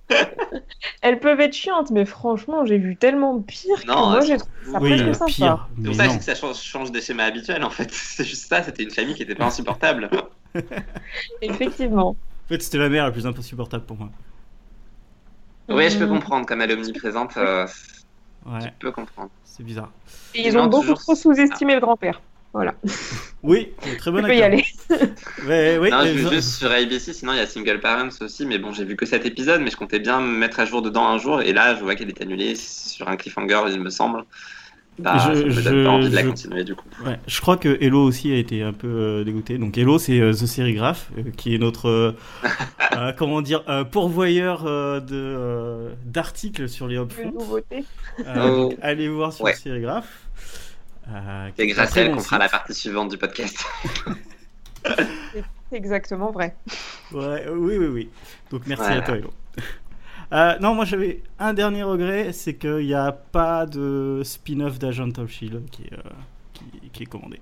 [1.02, 4.38] Elles peuvent être chiantes, mais franchement, j'ai vu tellement pire que Non, moi, elles j'ai
[4.38, 4.80] trouvé ça.
[4.80, 5.32] Oui, presque sympa.
[5.32, 5.68] pire.
[5.78, 7.90] C'est pour ça que que ça change, change des schémas habituels en fait.
[7.92, 10.10] C'est juste ça, c'était une famille qui était pas insupportable.
[11.42, 12.16] Effectivement.
[12.52, 14.10] En fait, c'était la mère la plus insupportable pour moi.
[15.70, 16.10] Ouais, je peux Mm.
[16.10, 17.66] comprendre, comme elle est omniprésente, euh,
[18.46, 19.30] Ouais, peux comprendre.
[19.46, 19.90] c'est bizarre.
[20.36, 22.22] Et ils ont beaucoup toujours- trop sous-estimé le grand-père.
[22.52, 22.76] Voilà,
[23.44, 24.66] Oui, très bon tu peux y aller.
[25.48, 28.10] Ouais, oui, non, je les- veux juste sur ABC, sinon il y a Single Parents
[28.20, 30.66] aussi, mais bon, j'ai vu que cet épisode, mais je comptais bien me mettre à
[30.66, 33.80] jour dedans un jour, et là, je vois qu'elle est annulée sur un cliffhanger, il
[33.80, 34.26] me semble.
[35.00, 36.86] Bah, Je- ça me donne je- pas envie de la je- continuer du coup.
[37.06, 39.58] Ouais, je crois que Hello aussi a été un peu euh, dégoûté.
[39.58, 42.12] Donc Hello, c'est euh, The Serigraph, euh, qui est notre, euh,
[42.98, 47.32] euh, comment dire, euh, pourvoyeur euh, de euh, d'articles sur les Une upfronts.
[47.32, 47.86] nouveauté.
[48.28, 48.34] Euh,
[48.70, 48.74] Oh.
[48.82, 49.54] allez voir sur Ouais.
[49.56, 50.08] Serigraph.
[51.10, 53.66] Euh, qui C'est grâce à elle qu'on fera la partie suivante du podcast.
[54.86, 56.56] C'est exactement vrai.
[57.12, 58.10] Ouais, oui, oui, oui.
[58.52, 59.02] Donc merci Voilà.
[59.02, 59.30] à toi, Hello.
[60.34, 65.10] Euh, non, moi j'avais un dernier regret, c'est qu'il n'y a pas de spin-off d'Agent
[65.18, 66.02] of Shield qui est, euh,
[66.54, 67.42] qui, qui est commandé.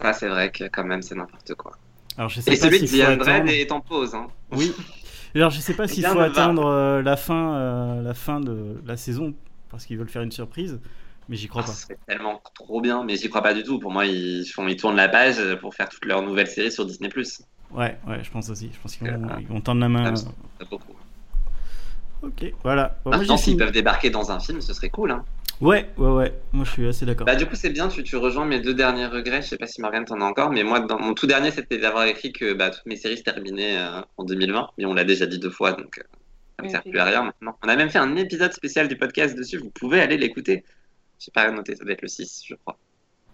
[0.00, 1.72] Ah, c'est vrai que quand même, c'est n'importe quoi.
[2.16, 3.48] Alors je sais Et pas celui de The attendre.
[3.50, 4.14] est en pause.
[4.14, 4.28] Hein.
[4.52, 4.72] Oui.
[5.34, 8.96] Alors je sais pas s'il faut attendre euh, la fin, euh, la fin de la
[8.96, 9.34] saison
[9.70, 10.78] parce qu'ils veulent faire une surprise,
[11.28, 11.72] mais j'y crois Ah, pas.
[11.72, 13.78] ce serait tellement trop bien, mais j'y crois pas du tout.
[13.78, 16.84] Pour moi, ils, font, ils tournent la page pour faire toutes leurs nouvelles séries sur
[16.86, 17.08] Disney+.
[17.70, 18.70] Ouais, ouais, je pense aussi.
[18.74, 20.12] Je pense qu'ils vont, Euh, tendre la main.
[20.58, 20.94] pas beaucoup.
[22.22, 22.98] Ok, voilà.
[23.04, 25.10] Bon, Maintenant, s'ils peuvent débarquer dans un film, ce serait cool.
[25.10, 25.24] Hein.
[25.60, 26.34] Ouais, ouais, ouais.
[26.52, 27.26] Moi, je suis assez d'accord.
[27.26, 29.42] Bah, du coup, c'est bien, tu, tu rejoins mes deux derniers regrets.
[29.42, 31.78] Je sais pas si Morgane t'en a encore, mais moi, dans, mon tout dernier, c'était
[31.78, 34.70] d'avoir écrit que bah, toutes mes séries se terminaient euh, en 2020.
[34.78, 36.02] Mais on l'a déjà dit deux fois, donc euh,
[36.58, 37.56] ça ne Oui, sert plus à rien maintenant.
[37.64, 40.64] On a même fait un épisode spécial du podcast dessus, vous pouvez aller l'écouter.
[41.18, 42.76] Je sais pas noté, ça doit être le 6, je crois.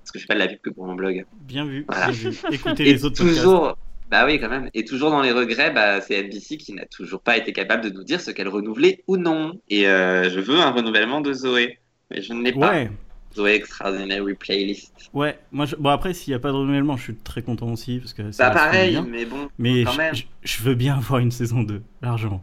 [0.03, 1.25] Parce que je fais pas de la pub que pour mon blog.
[1.41, 2.11] Bien vu, Voilà.
[2.11, 2.39] bien vu.
[2.53, 3.79] Écoutez Et les autres podcasts.
[4.11, 4.71] Bah oui, quand même.
[4.75, 7.91] Et toujours dans les regrets, bah, c'est NBC qui n'a toujours pas été capable de
[7.91, 9.61] nous dire ce qu'elle renouvelait ou non.
[9.69, 11.79] Et euh, je veux un renouvellement de Zoé,
[12.11, 12.71] mais je ne l'ai pas.
[12.71, 12.91] Ouais,
[13.35, 14.93] Zoé Extraordinary Playlist.
[15.13, 15.39] ouais.
[15.53, 17.99] Moi, je- bon après, s'il n'y a pas de renouvellement, je suis très content aussi
[17.99, 19.07] parce que ça Bah pareil, bien.
[19.09, 20.15] mais bon, Mais quand je, même.
[20.15, 22.43] je- je veux bien avoir une saison 2, largement.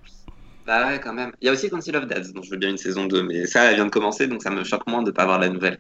[0.68, 1.32] Bah ouais, quand même.
[1.42, 3.46] Il y a aussi Council of Dads, dont je veux bien une saison 2, mais
[3.48, 5.80] ça, elle vient de commencer, donc ça me choque moins de pas avoir la nouvelle.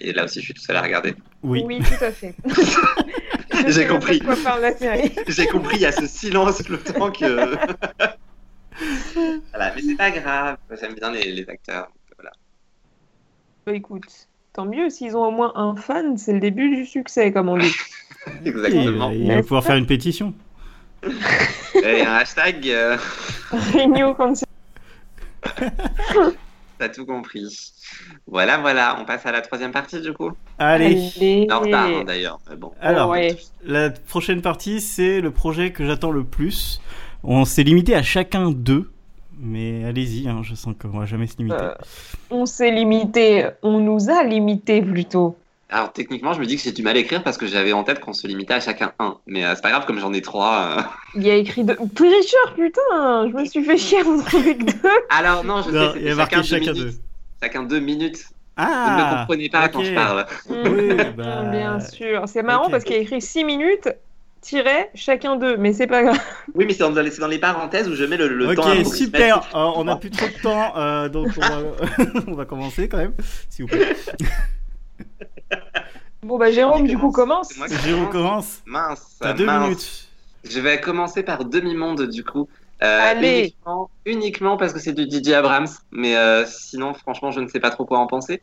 [0.00, 1.14] Et là aussi, je suis tout seul à regarder.
[1.44, 1.62] Oui.
[1.80, 2.34] tout à fait.
[3.68, 4.20] J'ai compris.
[5.28, 7.56] J'ai compris, il y a ce silence flottant que...
[9.50, 11.88] voilà, mais c'est pas grave, j'aime bien les, les acteurs.
[12.16, 12.32] Voilà.
[13.66, 17.32] Bah écoute, tant mieux, s'ils ont au moins un fan, c'est le début du succès,
[17.32, 17.74] comme on dit.
[18.44, 19.10] Exactement.
[19.10, 20.34] Et, il va pouvoir faire une pétition.
[21.74, 22.96] Et un hashtag, euh,
[23.50, 24.14] Renew.
[26.78, 27.44] T'as tout compris.
[28.26, 30.32] Voilà, voilà, on passe à la troisième partie du coup.
[30.58, 31.10] Allez.
[31.16, 31.46] Allez.
[31.50, 32.72] En retard hein, d'ailleurs, mais bon.
[32.80, 33.36] Alors, Ouais.
[33.64, 36.80] la prochaine partie, c'est le projet que j'attends le plus.
[37.22, 38.90] On s'est limité à chacun deux.
[39.38, 41.56] Mais allez-y, hein, je sens qu'on va jamais se limiter.
[41.60, 41.74] Euh,
[42.30, 45.36] on s'est limité, on nous a limité plutôt.
[45.74, 47.82] Alors techniquement, je me dis que j'ai du mal à écrire parce que j'avais en
[47.82, 49.16] tête qu'on se limitait à chacun un.
[49.26, 50.76] Mais euh, c'est pas grave, comme j'en ai trois.
[50.78, 50.82] euh.
[51.16, 51.76] Il y a écrit deux.
[51.96, 54.88] Tricheur, putain, je me suis fait chier à vous trouver que deux.
[55.10, 56.92] Alors non, je Non, sais, il y a c'était marqué chacun, chacun deux.
[57.42, 58.24] Chacun deux minutes.
[58.56, 59.84] Vous ne me Ah comprenez pas quand ok.
[59.86, 60.26] je parle.
[60.48, 62.22] Oui, bah, Bien sûr.
[62.28, 63.88] C'est marrant parce qu'il y a écrit 6 minutes,
[64.42, 66.20] tiret, chacun deux, mais c'est pas grave.
[66.54, 69.38] Oui, mais c'est dans, dans les parenthèses où je mets le, le temps Ok, super.
[69.56, 71.62] Euh, on n'a plus trop de temps, euh, donc on va,
[72.28, 73.14] on va commencer quand même,
[73.50, 73.96] s'il vous plaît.
[76.24, 77.48] Bon bah Jérôme, du coup, commence.
[77.50, 78.62] C'est moi qui Jérôme commence.
[78.66, 79.16] Mince.
[79.20, 79.62] T'as deux mince.
[79.62, 80.08] minutes.
[80.44, 82.48] Je vais commencer par demi-monde du coup.
[82.82, 83.38] Euh, Allez.
[83.40, 87.60] Uniquement, uniquement parce que c'est du DJ Abrams, mais euh, sinon, franchement, je ne sais
[87.60, 88.42] pas trop quoi en penser.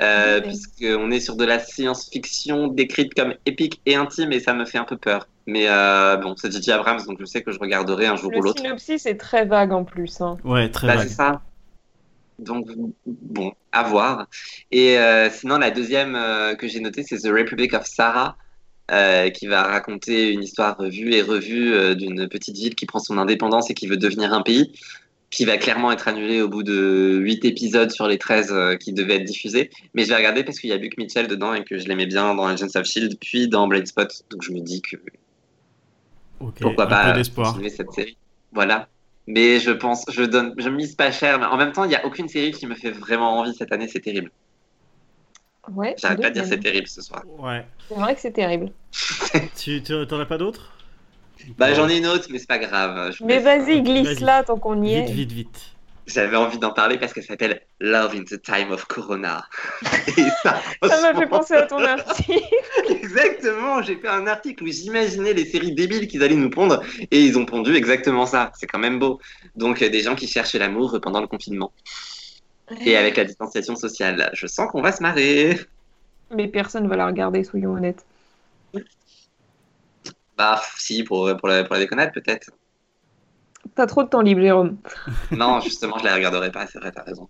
[0.00, 0.40] Euh.
[0.40, 4.78] Puisqu'on est sur de la science-fiction décrite comme épique et intime, et ça me fait
[4.78, 5.26] un peu peur.
[5.46, 8.36] Mais euh, bon, c'est DJ Abrams, donc je sais que je regarderai un jour ou
[8.36, 8.62] Le l'autre.
[8.62, 10.20] synopsis est très vague en plus.
[10.20, 10.36] hein.
[10.44, 11.08] Ouais, très Bah, vague.
[11.08, 11.42] c'est ça.
[12.40, 12.68] Donc,
[13.06, 14.26] bon, à voir.
[14.70, 18.36] Et euh, sinon, la deuxième euh, que j'ai notée, c'est The Republic of Sarah,
[18.90, 23.18] euh, qui va raconter une histoire vue et revue d'une petite ville qui prend son
[23.18, 24.72] indépendance et qui veut devenir un pays,
[25.30, 28.92] qui va clairement être annulée au bout de 8 épisodes sur les 13 euh, qui
[28.92, 29.70] devaient être diffusés.
[29.94, 32.06] Mais je vais regarder parce qu'il y a Buck Mitchell dedans et que je l'aimais
[32.06, 34.08] bien dans Agents of S.H.I.E.L.D., puis dans Blind Spot.
[34.30, 34.96] Donc je me dis que
[36.60, 37.48] pourquoi un pas peu d'espoir.
[37.52, 38.16] continuer cette série.
[38.52, 38.88] Voilà.
[39.26, 41.38] Mais je pense, je donne, je mise pas cher.
[41.38, 43.72] Mais en même temps, il n'y a aucune série qui me fait vraiment envie cette
[43.72, 43.88] année.
[43.88, 44.30] C'est terrible.
[45.68, 47.22] Ouais, J'arrête pas de dire c'est c'est terrible ce soir.
[47.38, 47.64] Ouais.
[47.88, 48.72] C'est vrai que c'est terrible.
[49.56, 50.72] Tu tu- t'en as pas d'autres?
[51.58, 53.12] Bah j'en ai une autre, mais c'est pas grave.
[53.12, 55.10] Je Mais vas-y, glisse là tant qu'on y Vite, est.
[55.10, 55.76] vite, vite.
[56.06, 59.46] J'avais envie d'en parler parce qu'elle s'appelle Love in the Time of Corona.
[60.16, 62.40] Et ça, Ça m'a fait penser à ton article.
[62.88, 67.20] Exactement, j'ai fait un article où j'imaginais les séries débiles qu'ils allaient nous pondre et
[67.20, 68.50] ils ont pondu exactement ça.
[68.58, 69.20] C'est quand même beau.
[69.54, 71.72] Donc euh, des gens qui cherchent l'amour pendant le confinement
[72.84, 74.30] et avec la distanciation sociale.
[74.34, 75.58] Je sens qu'on va se marrer.
[76.34, 78.04] Mais personne va la regarder, soyons honnêtes.
[80.36, 82.50] Bah si, pour, pour, la, pour la déconnade peut-être.
[83.74, 84.76] T'as trop de temps libre, Jérôme.
[85.30, 87.28] Non, justement, je la regarderai pas, c'est vrai, t'as raison.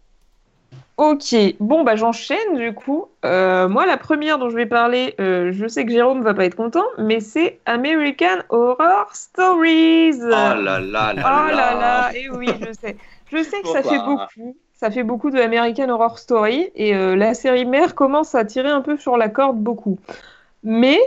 [0.96, 3.07] Ok, bon bah j'enchaîne du coup.
[3.24, 6.44] Euh, moi la première dont je vais parler, euh, je sais que Jérôme va pas
[6.44, 10.20] être content, mais c'est American Horror Stories.
[10.22, 12.98] Oh là là là Oh là là, et oui je sais.
[13.33, 14.55] Je sais que ça fait beaucoup.
[14.74, 18.68] Ça fait beaucoup de American Horror Story et euh, la série mère commence à tirer
[18.68, 19.98] un peu sur la corde beaucoup.
[20.64, 20.98] Mais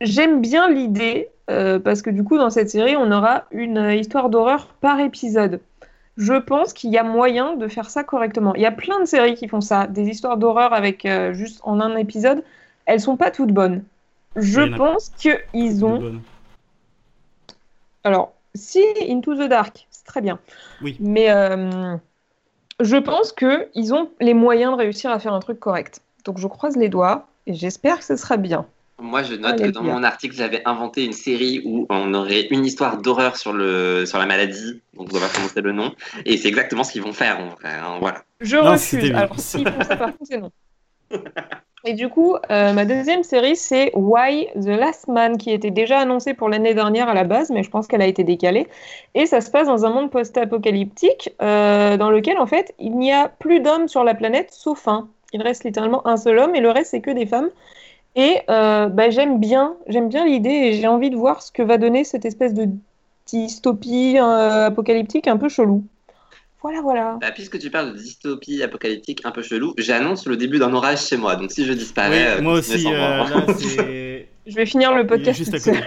[0.00, 3.94] j'aime bien l'idée euh, parce que du coup dans cette série on aura une euh,
[3.94, 5.60] histoire d'horreur par épisode.
[6.16, 8.54] Je pense qu'il y a moyen de faire ça correctement.
[8.54, 11.60] Il y a plein de séries qui font ça, des histoires d'horreur avec euh, juste
[11.64, 12.44] en un épisode.
[12.86, 13.82] Elles sont pas toutes bonnes.
[14.36, 16.20] Je pense qu'ils ont
[18.04, 20.38] alors, si Into the Dark, c'est très bien.
[20.82, 20.96] Oui.
[21.00, 21.96] Mais euh,
[22.80, 26.02] je pense qu'ils ont les moyens de réussir à faire un truc correct.
[26.24, 28.66] Donc je croise les doigts et j'espère que ce sera bien.
[29.00, 29.94] Moi, je note Allez, que dans bien.
[29.94, 34.18] mon article, j'avais inventé une série où on aurait une histoire d'horreur sur, le, sur
[34.18, 37.12] la maladie, donc on va pas prononcer le nom, et c'est exactement ce qu'ils vont
[37.12, 37.70] faire en vrai.
[37.70, 38.22] hein, voilà.
[38.40, 39.12] Je Non, refuse.
[39.14, 40.50] Alors s'ils font ça par contre, c'est non.
[41.86, 45.98] Et du coup, euh, ma deuxième série, c'est Why the Last Man, qui était déjà
[45.98, 48.66] annoncée pour l'année dernière à la base, mais je pense qu'elle a été décalée.
[49.14, 53.12] Et ça se passe dans un monde post-apocalyptique euh, dans lequel, en fait, il n'y
[53.12, 55.08] a plus d'hommes sur la planète, sauf un.
[55.34, 57.50] Il reste littéralement un seul homme, et le reste, c'est que des femmes.
[58.16, 61.62] Et euh, bah, j'aime bien, j'aime bien l'idée, et j'ai envie de voir ce que
[61.62, 62.68] va donner cette espèce de
[63.26, 65.84] dystopie euh, apocalyptique un peu chelou.
[66.62, 67.18] Voilà, voilà.
[67.20, 71.04] Bah, puisque tu parles de dystopie apocalyptique un peu chelou, j'annonce le début d'un orage
[71.06, 73.28] chez moi, donc si je disparais, euh, moi aussi, euh, moi.
[73.28, 74.28] là, c'est.
[74.46, 75.78] Je vais finir le Il est podcast juste à côté.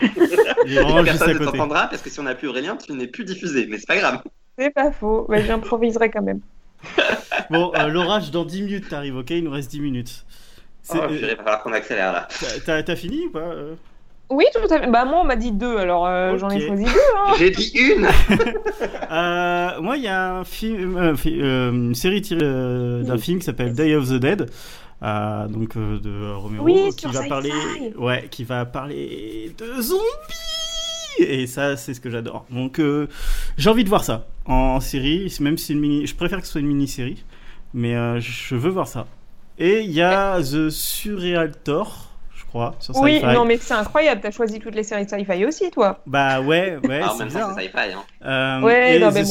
[0.65, 1.51] Il est vraiment juste Personne à ne côté.
[1.51, 3.97] t'entendra parce que si on n'a plus Aurélien, tu n'es plus diffusé, mais c'est pas
[3.97, 4.21] grave.
[4.57, 6.41] C'est pas faux, mais j'improviserai quand même.
[7.49, 9.29] Bon, euh, l'orage dans 10 minutes t'arrives, ok?
[9.31, 10.25] Il nous reste 10 minutes.
[10.89, 12.27] C'est- Oh, purée, va falloir qu'on accélère là.
[12.83, 13.75] t'as- fini ou pas euh
[14.29, 14.87] Oui, tout à fait.
[14.89, 16.89] Bah, moi, on m'a dit deux, alors euh, j'en ai choisi deux.
[17.25, 17.33] hein.
[17.37, 18.07] J'ai dit une
[19.11, 23.17] Euh, moi, il y a un film, euh, fi- euh, une série tirée euh, d'un
[23.17, 24.49] film qui s'appelle Day of the Dead,
[25.03, 27.51] euh, donc euh, de Romero, Oui, qui va parler,
[27.97, 30.03] ouais, qui va parler de zombies.
[31.19, 32.45] Et ça, c'est ce que j'adore.
[32.51, 33.07] Donc, euh,
[33.57, 36.05] j'ai envie de voir ça en série, même si c'est une mini.
[36.07, 37.23] Je préfère que ce soit une mini-série,
[37.73, 39.07] mais euh, je veux voir ça.
[39.59, 44.31] Et il y a The Surrealtor, je crois, sur Oui, non, mais c'est incroyable, t'as
[44.31, 45.99] choisi toutes les séries de sci-fi aussi, toi.
[46.05, 47.47] Bah ouais, ouais, Ah, c'est bizarre.
[47.47, 47.55] temps, hein.
[47.57, 47.93] c'est sci-fi.
[47.93, 48.03] Hein.
[48.61, 49.23] Euh, Ouais, et non, The mais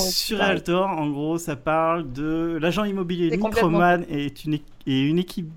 [0.75, 5.19] en gros, ça parle de l'agent immobilier C'est complètement Microman est une, é- et une
[5.19, 5.49] équipe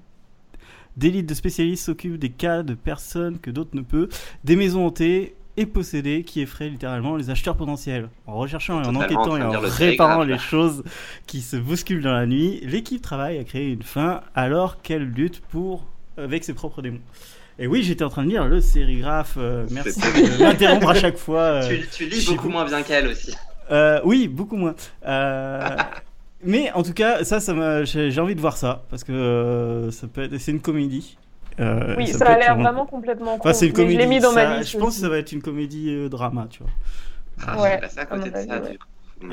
[0.98, 4.10] d'élite de spécialistes s'occupe des cas de personnes que d'autres ne peuvent,
[4.44, 8.10] des maisons hantées et possédées qui effraient littéralement les acheteurs potentiels.
[8.28, 10.84] En recherchant et en enquêtant et en réparant les choses
[11.28, 15.42] qui se bousculent dans la nuit, l'équipe travaille à créer une fin alors qu'elle lutte
[15.50, 15.86] pour
[16.18, 17.02] avec ses propres démons.
[17.62, 19.36] Et oui, j'étais en train de lire le sérigraphe.
[19.38, 21.42] euh, merci de m'interrompre à chaque fois.
[21.42, 23.36] euh, Tu, tu lis beaucoup moins bien qu'elle aussi.
[23.72, 24.76] euh, oui, beaucoup moins.
[26.42, 30.08] Mais en tout cas, ça, ça m'a, j'ai envie de voir ça parce que ça
[30.08, 31.18] peut être, c'est une comédie.
[31.60, 33.42] Euh, Oui, ça a l'air vraiment- vraiment complètement con.
[33.50, 33.94] Enfin, c'est une mais comédie.
[33.96, 34.72] je l'ai mis dans ça- ma liste.
[34.72, 36.72] je pense que ça va être une comédie euh, drama, tu vois.
[37.46, 38.72] Ah, Ouais, à côté de mon ça, ouais.
[38.72, 38.78] du.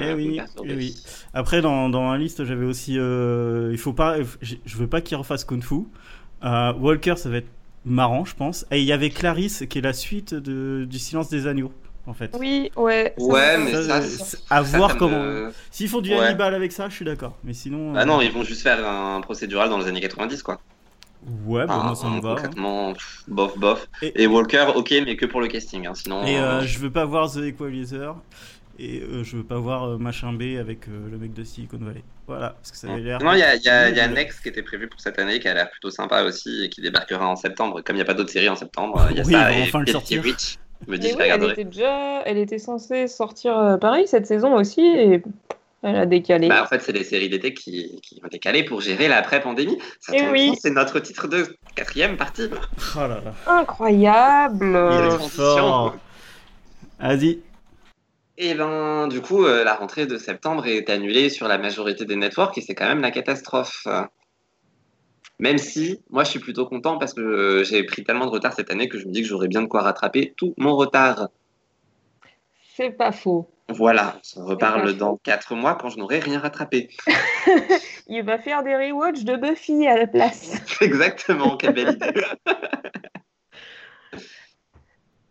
[0.01, 0.97] Eh oui, eh oui.
[1.33, 2.97] Après, dans, dans ma liste, j'avais aussi.
[2.99, 4.17] euh, il faut pas.
[4.43, 5.85] Je je veux pas qu'il refasse Kung Fu.
[6.45, 7.49] Euh, Walker, ça va être
[7.85, 8.67] marrant, je pense.
[8.73, 11.73] Et il y avait Clarisse, qui est la suite de, du Silence des agneaux,
[12.09, 12.35] en fait.
[12.39, 13.15] Oui, ouais.
[13.17, 15.51] Ouais, mais Ça, ça, euh, c'est- c'est à Ça, voir ça me- comment.
[15.71, 16.19] S'ils font du Ouais.
[16.19, 17.37] Hannibal avec ça, je suis d'accord.
[17.45, 17.93] Mais sinon.
[17.95, 20.61] Ah euh, non, ils vont juste faire un procédural dans les années 90, quoi.
[21.47, 22.31] Ouais, bah, Ah, moi ça me va.
[22.31, 22.35] hein.
[22.35, 23.89] Concrètement, pff, bof, bof.
[24.03, 26.25] Et- Et, Walker, ok, mais que pour le casting, hein, sinon.
[26.25, 28.15] Et euh, euh, je veux pas voir The Equalizer.
[28.79, 31.79] Et euh, je veux pas voir euh, Machin B avec euh, le mec de Silicon
[31.81, 32.03] Valley.
[32.27, 33.21] Voilà, parce que ça avait l'air.
[33.23, 34.07] Non, il y a, il y a- y a.
[34.07, 36.83] Next qui était prévu pour cette année, qui a l'air plutôt sympa aussi, et qui
[36.83, 37.81] débarquera en septembre.
[37.83, 39.57] Comme il n'y a pas d'autres séries en septembre, il y a Oui, ça vont
[39.59, 40.23] et enfin le sortir.
[40.23, 40.59] Rich.
[40.87, 41.53] Me dis, Mais je oui, vais elle regarder.
[41.55, 45.23] était déjà, elle était censée sortir euh, pareil cette saison aussi et
[45.87, 46.49] elle a décalé.
[46.49, 49.79] Bah, en fait, c'est les séries d'été qui, qui ont décalé pour gérer l'après-pandémie.
[50.13, 50.53] Eh oui.
[50.61, 52.49] c'est notre titre de quatrième partie.
[52.97, 53.35] Oh là là.
[53.47, 54.77] Incroyable.
[56.99, 57.41] Vas-y.
[58.39, 62.17] Et ben, du coup, euh, la rentrée de septembre est annulée sur la majorité des
[62.17, 63.87] networks et c'est quand même la catastrophe.
[65.39, 68.55] Même si, moi, je suis plutôt content parce que euh, j'ai pris tellement de retard
[68.55, 71.29] cette année que je me dis que j'aurai bien de quoi rattraper tout mon retard.
[72.75, 73.49] C'est pas faux.
[73.69, 76.89] Voilà, on reparle dans 4 mois quand je n'aurai rien rattrapé.
[78.07, 80.55] Il va faire des rewatch de Buffy à la place.
[80.81, 82.15] Exactement, quelle belle idée.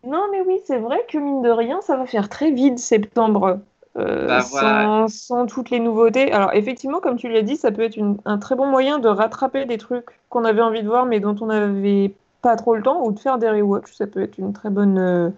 [0.04, 3.58] Non, mais oui, c'est vrai que mine de rien, ça va faire très vide septembre.
[3.96, 4.84] euh, Bah, voilà.
[4.84, 6.30] sans, sans toutes les nouveautés.
[6.30, 9.08] Alors, effectivement, comme tu l'as dit, ça peut être une- un très bon moyen de
[9.08, 12.12] rattraper des trucs qu'on avait envie de voir, mais dont on n'avait
[12.42, 13.92] pas trop le temps, ou de faire des rewatch.
[13.92, 15.30] Ça peut être une très bonne euh,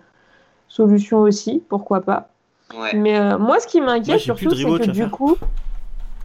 [0.69, 2.29] solution aussi, pourquoi pas.
[2.75, 2.95] Ouais.
[2.95, 5.11] Mais euh, moi, ce qui m'inquiète surtout, c'est que du faire.
[5.11, 5.37] coup.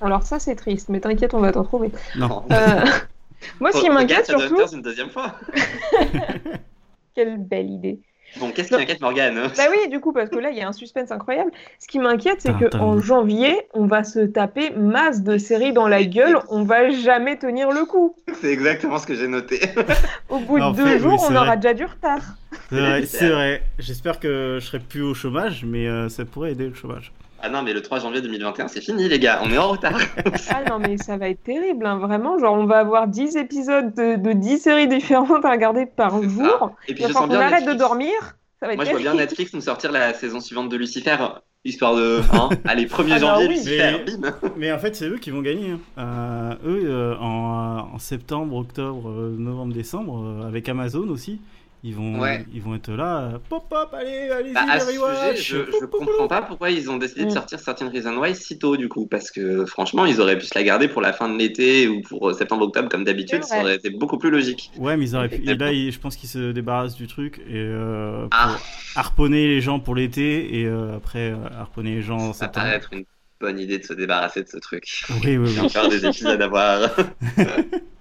[0.01, 1.91] Alors ça c'est triste, mais t'inquiète, on va t'en trouver.
[2.15, 2.43] Non.
[2.51, 2.85] Euh,
[3.59, 5.35] Moi, ce qui m'inquiète surtout, une deuxième fois.
[7.15, 7.99] quelle belle idée.
[8.39, 10.67] Bon, qu'est-ce qui inquiète Morgane Bah oui, du coup, parce que là, il y a
[10.67, 11.51] un suspense incroyable.
[11.79, 12.69] Ce qui m'inquiète, c'est Tintin.
[12.69, 16.37] que en janvier, on va se taper masse de séries dans la gueule.
[16.49, 18.15] On va jamais tenir le coup.
[18.41, 19.61] C'est exactement ce que j'ai noté.
[20.29, 21.57] Au bout de deux fait, jours, oui, on aura vrai.
[21.57, 22.21] déjà du retard.
[22.69, 23.63] C'est vrai, c'est vrai.
[23.79, 27.11] J'espère que je serai plus au chômage, mais euh, ça pourrait aider le chômage.
[27.45, 29.41] Ah non, mais le 3 janvier 2021, c'est fini, les gars.
[29.43, 29.99] On est en retard.
[30.49, 32.39] Ah non, mais ça va être terrible, hein, vraiment.
[32.39, 36.71] Genre, on va avoir 10 épisodes de, de 10 séries différentes à regarder par jour.
[36.87, 38.13] Et puis va je sens qu'on bien arrête de dormir.
[38.61, 39.13] Ça va être Moi, je vois bien.
[39.15, 41.17] Netflix nous sortir la saison suivante de Lucifer,
[41.65, 42.21] histoire de.
[42.31, 43.55] Hein, allez, 1er Ah janvier, oui.
[43.55, 45.71] Lucifer, Mais- bim Mais en fait, c'est eux qui vont gagner.
[45.71, 45.79] hein.
[45.97, 51.41] Euh, eux, euh, en, en septembre, octobre, euh, novembre, décembre, euh, avec Amazon aussi,
[51.85, 52.45] ils vont, Ouais.
[52.53, 53.39] ils vont être là.
[53.49, 56.29] pop, pop, allez, allez-y, Bah, à ce sujet, je, je Pop, pop, comprends pop.
[56.29, 57.31] pas pourquoi ils ont décidé de Mm.
[57.31, 59.05] sortir Certain Reason Why si tôt, du coup.
[59.05, 62.01] Parce que franchement, ils auraient pu se la garder pour la fin de l'été ou
[62.01, 63.43] pour euh, septembre-octobre, comme d'habitude.
[63.43, 64.71] C'est Ça aurait été beaucoup plus logique.
[64.77, 65.35] Ouais, mais ils auraient pu.
[65.35, 65.65] Et Exactement.
[65.65, 68.57] là, ils- je pense qu'ils se débarrassent du truc et euh, pour Ah,
[68.95, 72.65] harponner les gens pour l'été et euh, après harponner les gens en ça septembre.
[72.65, 73.03] paraît être une
[73.41, 75.03] bonne idée de se débarrasser de ce truc.
[75.23, 75.67] Oui, oui, Il y a oui.
[75.67, 76.89] encore des épisodes à voir.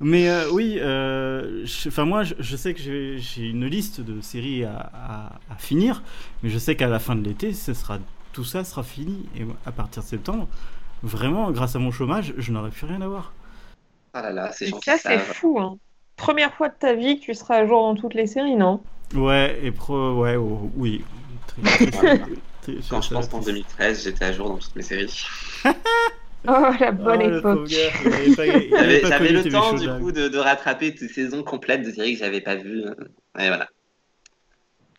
[0.00, 4.64] Mais euh, oui, euh, enfin moi, je, je sais que j'ai une liste de séries
[4.64, 6.02] à, à- à finir,
[6.42, 7.98] mais je sais qu'à la fin de l'été, ce sera
[8.32, 10.48] tout ça sera fini et à partir de septembre,
[11.02, 13.32] vraiment, grâce à mon chômage, je n'aurai plus rien à voir.
[14.14, 15.58] Ah là là, c'est ça, c'est fou.
[15.60, 15.78] Hein.
[16.16, 18.82] Première fois de ta vie que tu seras à jour dans toutes les séries, non?
[19.14, 21.02] Ouais, et pro, ouais, oh, oui.
[21.46, 21.90] Très- très-
[22.62, 25.24] très- Quand je pense qu'en 2013, j'étais à jour dans toutes mes séries.
[26.48, 27.68] Oh, la bonne Oh, époque.
[27.68, 32.40] J'avais le temps, du coup, de, de rattraper des saisons complètes de séries que j'avais
[32.40, 32.84] pas vues.
[33.38, 33.68] Et voilà.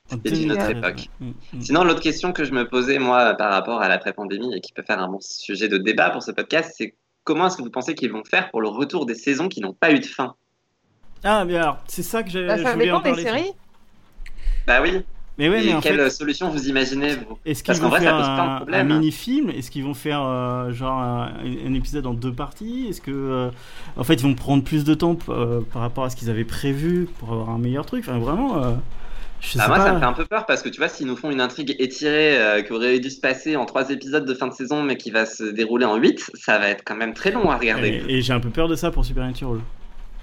[0.10, 1.10] C'était une autre 2013, époque.
[1.20, 1.62] Mm, mm.
[1.62, 4.84] Sinon, l'autre question que je me posais, moi, par rapport à l'après-pandémie et qui peut
[4.84, 7.96] faire un bon sujet de débat pour ce podcast, c'est comment est-ce que vous pensez
[7.96, 10.36] qu'ils vont faire pour le retour des saisons qui n'ont pas eu de fin?
[11.24, 13.52] Ah, mais alors, c'est ça que j'ai- Bah, je ça dépend en des séries.
[14.68, 15.02] Bah oui.
[15.42, 18.00] Mais ouais, et mais en quelle fait, solution vous imaginez vous Est-ce qu'ils vont vrai,
[18.00, 19.50] faire de un, mini-film?
[19.50, 21.34] Est-ce qu'ils vont faire euh, genre un,
[21.66, 22.86] un épisode en deux parties?
[22.90, 23.50] Est-ce que euh,
[23.98, 26.46] en fait ils vont prendre plus de temps euh, par rapport à ce qu'ils avaient
[26.46, 28.06] prévu pour avoir un meilleur truc?
[28.08, 28.76] Enfin vraiment, euh,
[29.40, 29.84] je Bah, sais moi, pas.
[29.84, 31.76] ça me fait un peu peur parce que tu vois, s'ils nous font une intrigue
[31.80, 34.98] étirée euh, qui aurait dû se passer en trois épisodes de fin de saison, mais
[34.98, 38.04] qui va se dérouler en huit, ça va être quand même très long à regarder.
[38.08, 39.60] Et, et j'ai un peu peur de ça pour Supernatural.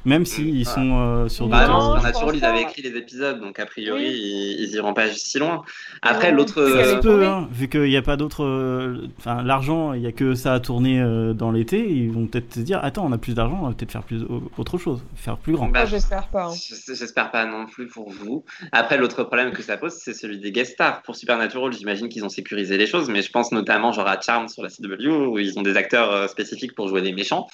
[0.09, 2.49] Même s'ils Mm, sont euh, sur Bah non, Non, je Supernatural, pense ils pas.
[2.49, 4.11] avaient écrit les épisodes, donc a priori, Oui.
[4.15, 5.63] ils, ils iront pas si loin.
[6.01, 6.55] Après, Ouais, l'autre.
[6.55, 6.61] se
[6.97, 7.27] euh, tournées.
[7.27, 8.43] hein, vu qu'il n'y a pas d'autres.
[8.45, 11.89] euh, Enfin, l'argent, il n'y a que ça à tourner euh, dans l'été.
[11.91, 14.23] Ils vont peut-être se dire Attends, on a plus d'argent, on va peut-être faire plus,
[14.57, 15.67] autre chose, faire plus grand.
[15.67, 16.47] bah, Moi, j'espère pas.
[16.47, 16.55] hein.
[16.55, 18.45] je- J'espère pas non plus pour vous.
[18.73, 21.03] Après, l'autre problème que ça pose, c'est celui des guest stars.
[21.03, 24.49] Pour Supernatural, j'imagine qu'ils ont sécurisé les choses, mais je pense notamment genre à Charmed
[24.49, 27.47] sur la CW, où ils ont des acteurs spécifiques pour jouer les méchants.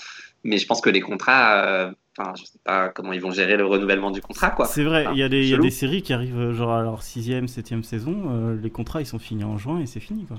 [0.45, 3.57] Mais je pense que les contrats, euh, enfin, je sais pas comment ils vont gérer
[3.57, 4.67] le renouvellement du contrat, quoi.
[4.67, 5.65] C'est vrai, il y, a des- il y a chelou.
[5.65, 8.31] des séries qui arrivent euh, genre à leur sixième, septième saison.
[8.31, 10.39] euh, les contrats ils sont finis en juin et c'est fini quoi.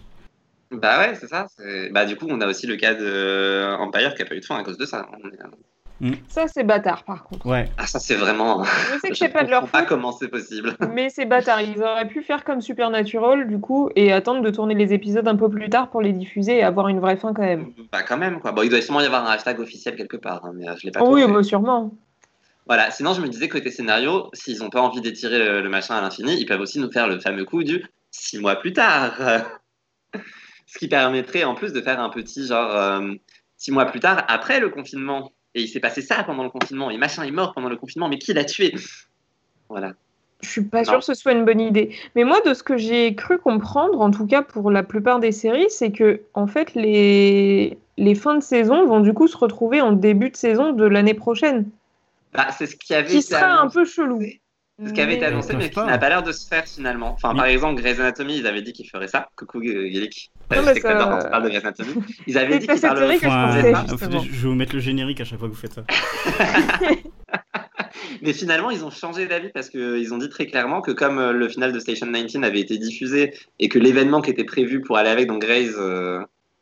[0.72, 1.48] Bah ouais, c'est ça.
[1.92, 4.40] Bah du coup, on a aussi le cas de euh, Empire qui a pas eu
[4.40, 5.08] de fin à cause de ça.
[5.14, 5.38] On est-
[6.28, 7.46] Ça, c'est bâtard, par contre.
[7.46, 7.70] Ouais.
[7.78, 8.64] Ah ça, c'est vraiment.
[8.64, 10.76] Je sais que Je c'est pas de leur comprends pas faute, comment c'est possible.
[10.94, 11.62] mais c'est bâtard.
[11.62, 15.36] Ils auraient pu faire comme Supernatural, du coup, et attendre de tourner les épisodes un
[15.36, 17.72] peu plus tard pour les diffuser et avoir une vraie fin quand même.
[17.92, 18.52] Bah quand même quoi.
[18.52, 20.86] Bon, il doit sûrement y avoir un hashtag officiel quelque part, hein, mais euh, je
[20.86, 21.00] l'ai pas.
[21.02, 21.38] Oh oui, trouvé.
[21.38, 21.92] bah, sûrement.
[22.68, 22.92] Voilà.
[22.92, 26.02] Sinon, je me disais côté scénario, s'ils ont pas envie d'étirer le, le machin à
[26.02, 29.18] l'infini, ils peuvent aussi nous faire le fameux coup du six mois plus tard.
[30.68, 33.14] Ce qui permettrait en plus de faire un petit genre euh,
[33.56, 35.32] six mois plus tard après le confinement.
[35.56, 36.90] Et il s'est passé ça pendant le confinement.
[36.92, 38.10] Et machin est mort pendant le confinement.
[38.10, 38.76] Mais qui l'a tué?
[39.70, 39.94] Voilà.
[40.42, 40.84] Je suis pas Non.
[40.84, 41.96] sûre que ce soit une bonne idée.
[42.16, 45.32] Mais moi, de ce que j'ai cru comprendre, en tout cas pour la plupart des
[45.32, 49.80] séries, c'est que en fait les les fins de saison vont du coup se retrouver
[49.80, 51.70] en début de saison de l'année prochaine,
[52.34, 54.20] Bah, c'est ce qui avait qui sera un peu chelou.
[54.84, 57.12] Ce qui avait été annoncé, mais qui n'a pas l'air de se faire finalement.
[57.14, 59.30] Enfin, par exemple, Grey's Anatomy, ils avaient dit qu'ils feraient ça.
[59.38, 59.90] Coucou euh.
[60.52, 61.94] Non, Euh, que ça- tu parles de Grey's Anatomy.
[62.28, 63.20] Ils avaient dit qu'ils parleraient je
[64.34, 65.84] je vais vous mettre le générique à chaque fois que vous faites ça.
[68.22, 71.32] Mais finalement, ils ont changé d'avis parce qu'ils ont dit très clairement que comme euh,
[71.32, 74.98] le final de Station 19 avait été diffusé et que l'événement qui était prévu pour
[74.98, 76.20] aller avec dans Grey's euh,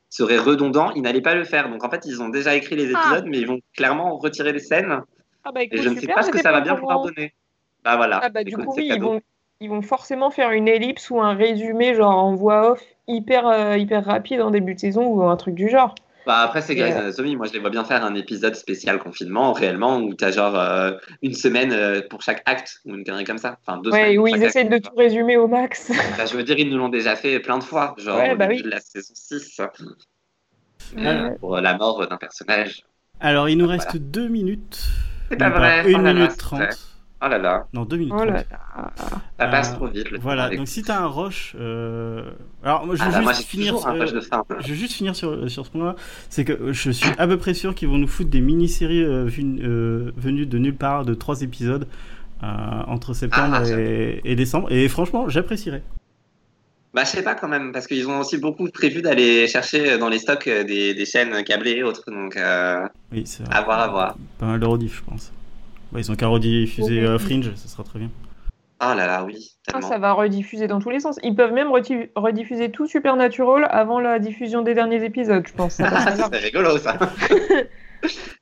[0.10, 1.70] serait redondant, ils n'allaient pas le faire.
[1.70, 3.00] Donc en fait, ils ont déjà écrit les Ah.
[3.02, 5.02] épisodes, mais ils vont clairement retirer les scènes.
[5.44, 7.34] Ah bah Et je ne sais pas ce que ça va bien pouvoir donner.
[7.84, 8.20] Bah voilà.
[8.24, 9.22] Ah bah du coup oui, ils vont
[9.60, 13.78] ils vont forcément faire une ellipse ou un résumé genre en voix off hyper euh,
[13.78, 15.96] hyper rapide en début de saison ou un truc du genre.
[16.26, 18.98] Bah après c'est Grey's euh, Anatomy, moi je les vois bien faire un épisode spécial
[18.98, 23.26] confinement réellement où t'as genre euh, une semaine euh, pour chaque acte ou une connerie
[23.26, 25.50] comme ça, enfin deux Ouais, où ils chaque essaient acte, de tu tout résumer au
[25.50, 25.92] max.
[25.92, 28.38] Enfin, je veux dire ils nous l'ont déjà fait plein de fois, genre Ouais, au
[28.38, 28.64] bah début oui.
[28.64, 29.60] de la saison 6.
[30.98, 32.84] euh, pour la mort d'un personnage.
[33.20, 34.82] Alors, il nous reste deux minutes.
[35.30, 35.92] C'est pas vrai.
[35.92, 36.62] Une Oh minute trente.
[37.26, 38.92] Oh là là, Non, deux minutes Oh là là.
[39.40, 40.12] ça passe Euh, trop vite.
[40.12, 41.56] le Voilà, donc si t'as un rush.
[41.58, 42.32] euh,
[42.64, 43.74] Alors, moi, je Ah veux juste finir.
[43.74, 44.22] toujours un euh, de.
[44.60, 45.96] Je juste finir sur, sur ce point-là.
[46.30, 49.30] C'est que je suis à peu près sûr qu'ils vont nous foutre des mini-séries euh,
[49.40, 51.88] euh, venues de nulle part de trois épisodes
[52.44, 52.48] euh,
[52.88, 54.70] entre septembre Ah, et, et décembre.
[54.72, 55.82] Et franchement, j'apprécierais.
[56.94, 60.10] Bah, je sais pas quand même, parce qu'ils ont aussi beaucoup prévu d'aller chercher dans
[60.10, 63.80] les stocks euh, des, des chaînes câblées et autres, donc euh, Oui, c'est à voir,
[63.80, 64.16] à voir.
[64.38, 65.32] pas mal de rediff, je pense.
[65.94, 67.06] Bah, ils ont qu'à rediffuser Oui.
[67.06, 68.10] euh, Fringe, ça sera très bien.
[68.82, 71.18] Oh là là, oui, Ah, ça va rediffuser dans tous les sens.
[71.24, 71.70] Ils peuvent même
[72.16, 75.80] rediffuser tout Supernatural avant la diffusion des derniers épisodes, je pense.
[75.80, 76.98] Ah, serait rigolo ça.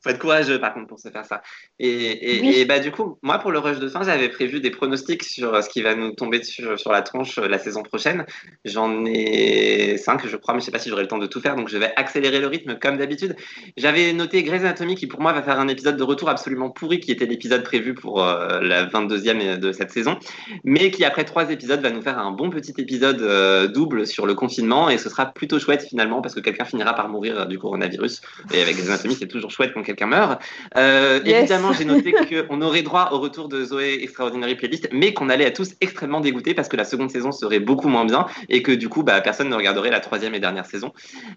[0.03, 1.41] Faut être courageux par contre pour se faire ça.
[1.79, 2.55] Et, et, Oui.
[2.55, 5.53] et bah du coup, moi pour le rush de fin, j'avais prévu des pronostics sur
[5.53, 8.25] euh, ce qui va nous tomber dessus euh, sur la tronche euh, la saison prochaine.
[8.65, 11.39] J'en ai cinq, je crois, mais je sais pas si j'aurai le temps de tout
[11.39, 13.35] faire, donc je vais accélérer le rythme comme d'habitude.
[13.77, 16.99] J'avais noté Grey's Anatomy qui pour moi va faire un épisode de retour absolument pourri,
[16.99, 20.17] qui était l'épisode prévu pour euh, la 22e de cette saison,
[20.63, 24.25] mais qui après trois épisodes va nous faire un bon petit épisode euh, double sur
[24.25, 27.59] le confinement et ce sera plutôt chouette finalement parce que quelqu'un finira par mourir du
[27.59, 28.21] coronavirus.
[28.53, 30.41] Et avec Grey's Anatomy, c'est toujours chouette quand quelqu'un meurt.
[30.77, 31.39] Euh, Yes.
[31.41, 32.13] Évidemment, j'ai noté
[32.47, 36.19] qu'on aurait droit au retour de Zoé Extraordinary Playlist, mais qu'on allait à tous extrêmement
[36.19, 39.21] dégoûtés parce que la seconde saison serait beaucoup moins bien et que du coup, bah,
[39.21, 40.93] personne ne regarderait la troisième et dernière saison.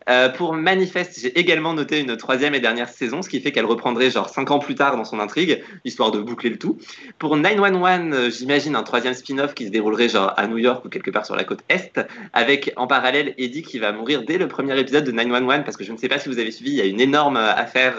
[0.09, 3.65] Euh, pour Manifest, j'ai également noté une troisième et dernière saison, ce qui fait qu'elle
[3.67, 6.79] reprendrait genre cinq ans plus tard dans son intrigue, histoire de boucler le tout.
[7.19, 10.89] Pour 911, euh, j'imagine un troisième spin-off qui se déroulerait genre à New York ou
[10.89, 12.01] quelque part sur la côte Est,
[12.33, 15.85] avec en parallèle Eddie qui va mourir dès le premier épisode de 911, parce que
[15.85, 17.97] je ne sais pas si vous avez suivi, il y a une énorme affaire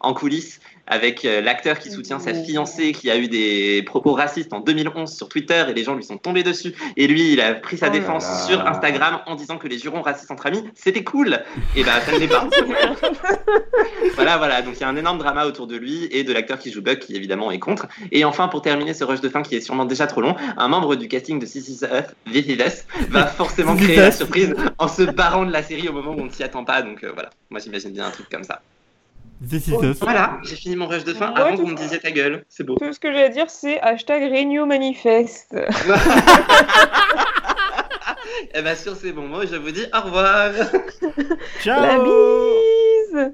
[0.00, 4.52] en coulisses avec euh, l'acteur qui soutient sa fiancée qui a eu des propos racistes
[4.52, 6.74] en 2011 sur Twitter et les gens lui sont tombés dessus.
[6.96, 8.46] Et lui, il a pris sa Oh défense là.
[8.46, 11.40] sur Instagram en disant que les jurons racistes entre amis, c'était cool.
[11.76, 12.48] Et bah, ça ne l'est pas.
[14.14, 14.62] voilà, voilà.
[14.62, 16.82] Donc il y a un énorme drama autour de lui et de l'acteur qui joue
[16.82, 17.86] Buck qui évidemment est contre.
[18.10, 20.68] Et enfin, pour terminer ce rush de fin qui est sûrement déjà trop long, un
[20.68, 24.54] membre du casting de This Is Us, This Is Us, va forcément créer la surprise
[24.78, 26.80] en se barrant de la série au moment où on ne s'y attend pas.
[26.80, 28.62] Donc euh, voilà, moi j'imagine bien un truc comme ça.
[29.40, 29.84] This is Oh.
[29.84, 29.98] us.
[30.00, 32.44] Voilà, j'ai fini mon rush de fin Ouais, avant vous me disiez ta gueule.
[32.48, 32.74] C'est beau.
[32.76, 35.54] Tout ce que j'ai à dire, c'est hashtag Renew Manifest.
[38.54, 40.52] Eh ben sur ces bons mots, je vous dis au revoir.
[41.62, 43.32] Ciao La bise